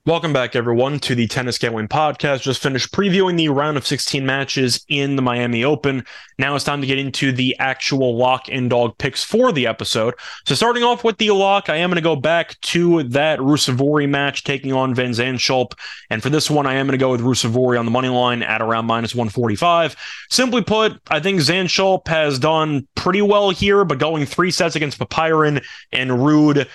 [0.08, 2.40] Welcome back, everyone, to the Tennis Gambling Podcast.
[2.40, 6.02] Just finished previewing the round of 16 matches in the Miami Open.
[6.38, 10.14] Now it's time to get into the actual lock and dog picks for the episode.
[10.46, 14.08] So, starting off with the lock, I am going to go back to that Ruusuvuori
[14.08, 15.72] match taking on Van Zandschulp.
[16.08, 18.42] And for this one, I am going to go with Ruusuvuori on the money line
[18.42, 19.94] at around minus 145.
[20.30, 24.98] Simply put, I think Zandschulp has done pretty well here, but going three sets against
[24.98, 26.66] Popyrin and Ruud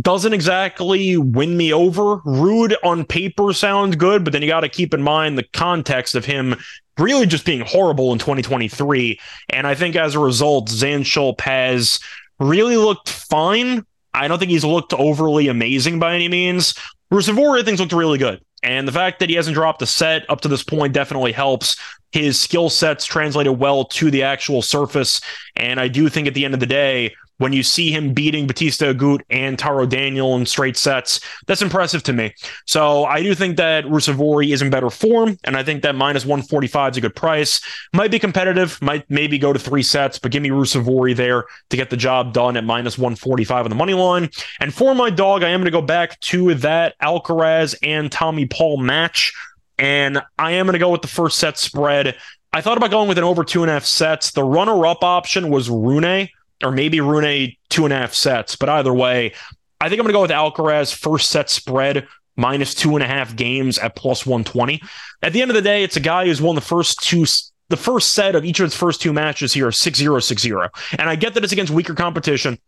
[0.00, 2.18] doesn't exactly win me over.
[2.18, 6.14] Ruud on paper sounds good, but then you got to keep in mind the context
[6.14, 6.56] of him
[6.98, 9.18] really just being horrible in 2023.
[9.48, 11.98] And I think as a result, Zandschulp has
[12.38, 13.84] really looked fine.
[14.14, 16.74] I don't think he's looked overly amazing by any means.
[17.12, 18.40] Ruusuvuori, I think, looked really good.
[18.62, 21.76] And the fact that he hasn't dropped a set up to this point definitely helps.
[22.12, 25.20] His skill sets translated well to the actual surface.
[25.56, 28.46] And I do think at the end of the day, when you see him beating
[28.46, 32.34] Bautista Agut and Taro Daniel in straight sets, that's impressive to me.
[32.66, 36.26] So I do think that Ruusuvuori is in better form, and I think that minus
[36.26, 37.62] 145 is a good price.
[37.94, 41.76] Might be competitive, might maybe go to three sets, but give me Ruusuvuori there to
[41.78, 44.28] get the job done at minus 145 on the money line.
[44.60, 48.44] And for my dog, I am going to go back to that Alcaraz and Tommy
[48.44, 49.32] Paul match,
[49.78, 52.16] and I am going to go with the first set spread.
[52.52, 54.32] I thought about going with an over two and a half sets.
[54.32, 56.28] The runner up option was Rune
[56.62, 58.56] or maybe Rune two and a half sets.
[58.56, 59.32] But either way,
[59.80, 62.06] I think I'm going to go with Alcaraz first set spread
[62.36, 64.80] minus two and a half games at plus 120.
[65.22, 67.26] At the end of the day, it's a guy who's won the first two
[67.68, 71.14] the first set of each of his first two matches here 6-0 6-0 and i
[71.14, 72.58] get that it's against weaker competition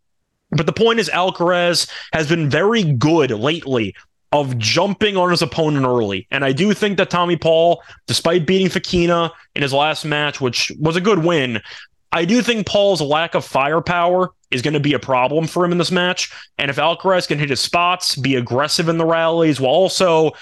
[0.52, 3.96] but the point is alcaraz has been very good lately
[4.32, 6.26] of jumping on his opponent early.
[6.30, 10.72] And I do think that Tommy Paul, despite beating Fokina in his last match, which
[10.80, 11.60] was a good win,
[12.12, 15.72] I do think Paul's lack of firepower is going to be a problem for him
[15.72, 16.30] in this match.
[16.58, 20.32] And if Alcaraz can hit his spots, be aggressive in the rallies, while also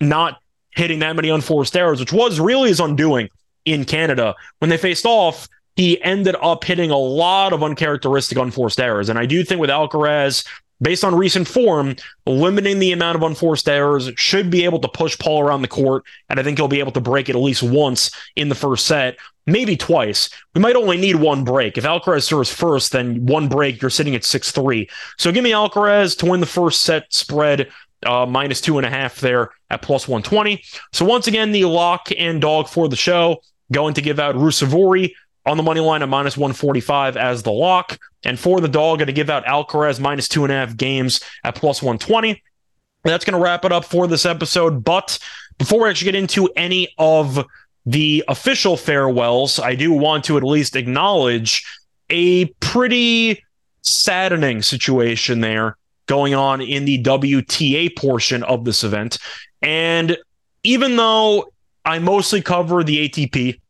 [0.00, 0.40] not
[0.70, 3.28] hitting that many unforced errors, which was really his undoing
[3.64, 5.46] in Canada when they faced off.
[5.76, 9.08] He ended up hitting a lot of uncharacteristic unforced errors.
[9.08, 10.46] And I do think with Alcaraz,
[10.82, 11.96] based on recent form,
[12.26, 16.04] limiting the amount of unforced errors should be able to push Paul around the court.
[16.28, 18.86] And I think he'll be able to break it at least once in the first
[18.86, 19.16] set,
[19.50, 20.30] maybe twice.
[20.54, 21.78] We might only need one break.
[21.78, 24.88] If Alcaraz serves first, then one break, you're sitting at 6 3.
[25.18, 27.70] So give me Alcaraz to win the first set spread.
[28.06, 30.64] Uh, minus two and a half there at plus 120.
[30.90, 35.12] So once again, the lock and dog for the show going to give out Ruusuvuori
[35.46, 37.98] on the money line at minus 145 as the lock.
[38.24, 41.20] And for the dog, going to give out Alcaraz minus two and a half games
[41.44, 42.42] at plus 120.
[43.04, 44.84] That's going to wrap it up for this episode.
[44.84, 45.18] But
[45.58, 47.44] before we actually get into any of
[47.86, 51.64] the official farewells, I do want to at least acknowledge
[52.10, 53.42] a pretty
[53.82, 55.76] saddening situation there
[56.06, 59.18] going on in the WTA portion of this event.
[59.62, 60.16] And
[60.64, 61.52] even though
[61.84, 63.60] I mostly cover the ATP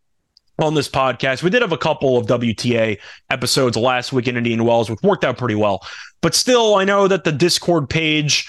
[0.59, 2.99] on this podcast, we did have a couple of WTA
[3.31, 5.87] episodes last week in Indian Wells, which worked out pretty well.
[6.23, 8.49] But still, I know that the Discord page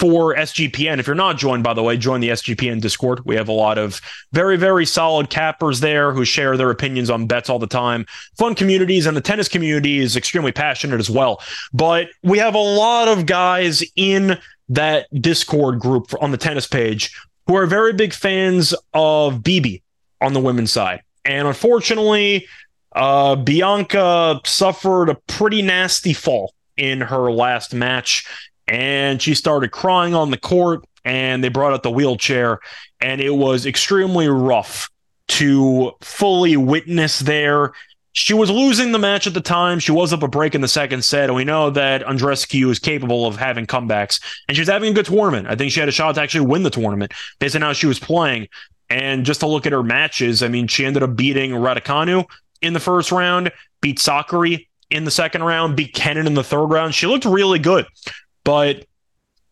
[0.00, 0.98] for SGPN.
[0.98, 3.20] If you're not joined, by the way, join the SGPN Discord.
[3.26, 4.00] We have a lot of
[4.32, 8.06] very, very solid cappers there who share their opinions on bets all the time.
[8.38, 11.42] Fun communities, and the tennis community is extremely passionate as well.
[11.74, 14.38] But we have a lot of guys in
[14.70, 17.14] that Discord group on the tennis page
[17.46, 19.82] who are very big fans of BB
[20.22, 21.02] on the women's side.
[21.26, 22.46] And unfortunately,
[22.92, 28.24] uh, Bianca suffered a pretty nasty fall in her last match
[28.70, 32.60] and she started crying on the court and they brought out the wheelchair
[33.00, 34.88] and it was extremely rough
[35.26, 37.72] to fully witness there
[38.12, 39.78] she was losing the match at the time.
[39.78, 42.80] She was up a break in the second set, and we know that Andreescu is
[42.80, 44.20] capable of having comebacks.
[44.48, 45.46] And she was having a good tournament.
[45.46, 47.86] I think she had a shot to actually win the tournament based on how she
[47.86, 48.48] was playing.
[48.88, 52.24] And just to look at her matches, I mean, she ended up beating Raducanu
[52.60, 56.66] in the first round, beat Sakkari in the second round, beat Kenin in the third
[56.66, 56.96] round.
[56.96, 57.86] She looked really good
[58.44, 58.86] but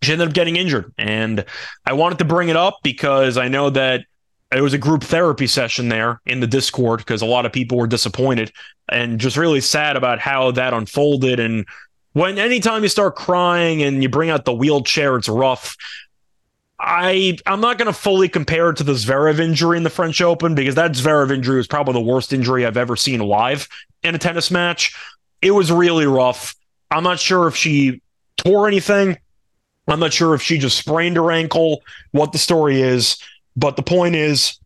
[0.02, 0.92] she ended up getting injured.
[0.98, 1.44] And
[1.84, 4.04] I wanted to bring it up because I know that
[4.52, 7.76] it was a group therapy session there in the Discord because a lot of people
[7.76, 8.52] were disappointed
[8.88, 11.38] and just really sad about how that unfolded.
[11.38, 11.66] And
[12.12, 15.76] when anytime you start crying and you bring out the wheelchair, it's rough.
[16.80, 20.22] I I'm not going to fully compare it to the Zverev injury in the French
[20.22, 23.68] Open because that Zverev injury was probably the worst injury I've ever seen live
[24.02, 24.96] in a tennis match.
[25.42, 26.54] It was really rough.
[26.90, 28.00] I'm not sure if she
[28.38, 29.18] tore anything.
[29.86, 31.82] I'm not sure if she just sprained her ankle,
[32.12, 33.16] what the story is,
[33.56, 34.58] but the point is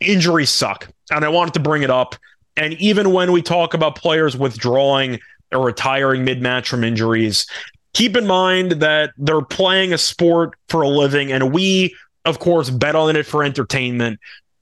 [0.00, 0.88] injuries suck.
[1.10, 2.16] And I wanted to bring it up.
[2.56, 5.20] And even when we talk about players withdrawing
[5.52, 7.46] or retiring mid match from injuries,
[7.94, 11.32] keep in mind that they're playing a sport for a living.
[11.32, 11.94] And we,
[12.24, 14.18] of course, bet on it for entertainment.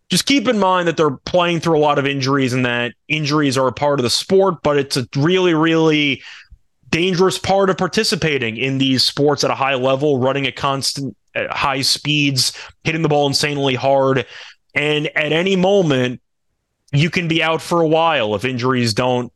[0.08, 3.58] Just keep in mind that they're playing through a lot of injuries and that injuries
[3.58, 6.22] are a part of the sport, but it's a really, really
[6.90, 11.50] dangerous part of participating in these sports at a high level, running at constant at
[11.50, 12.52] high speeds,
[12.84, 14.26] hitting the ball insanely hard.
[14.74, 16.20] And at any moment,
[16.92, 19.32] you can be out for a while if injuries don't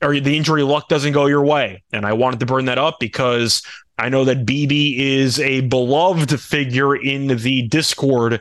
[0.00, 1.82] or the injury luck doesn't go your way.
[1.92, 3.62] And I wanted to bring that up because
[3.98, 8.40] I know that BB is a beloved figure in the Discord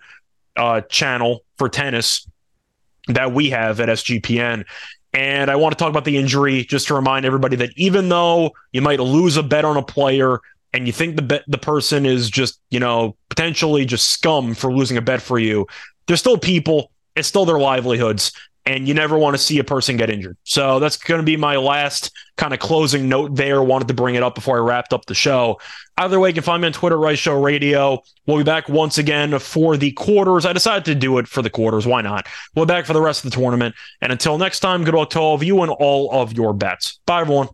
[0.55, 2.27] uh, channel for tennis
[3.07, 4.65] that we have at SGPN.
[5.13, 8.51] And I want to talk about the injury just to remind everybody that even though
[8.71, 10.39] you might lose a bet on a player
[10.73, 14.73] and you think the bet, the person is just, you know, potentially just scum for
[14.73, 15.67] losing a bet for you,
[16.07, 16.91] they're still people.
[17.15, 18.31] It's still their livelihoods
[18.65, 20.37] and you never want to see a person get injured.
[20.43, 23.61] So that's going to be my last kind of closing note there.
[23.61, 25.59] Wanted to bring it up before I wrapped up the show.
[25.97, 28.01] Either way, you can find me on Twitter, Reichel Radio.
[28.25, 30.45] We'll be back once again for the quarters.
[30.45, 31.85] I decided to do it for the quarters.
[31.85, 32.27] Why not?
[32.55, 33.75] We'll be back for the rest of the tournament.
[34.01, 36.99] And until next time, good luck to all of you and all of your bets.
[37.05, 37.49] Bye, everyone.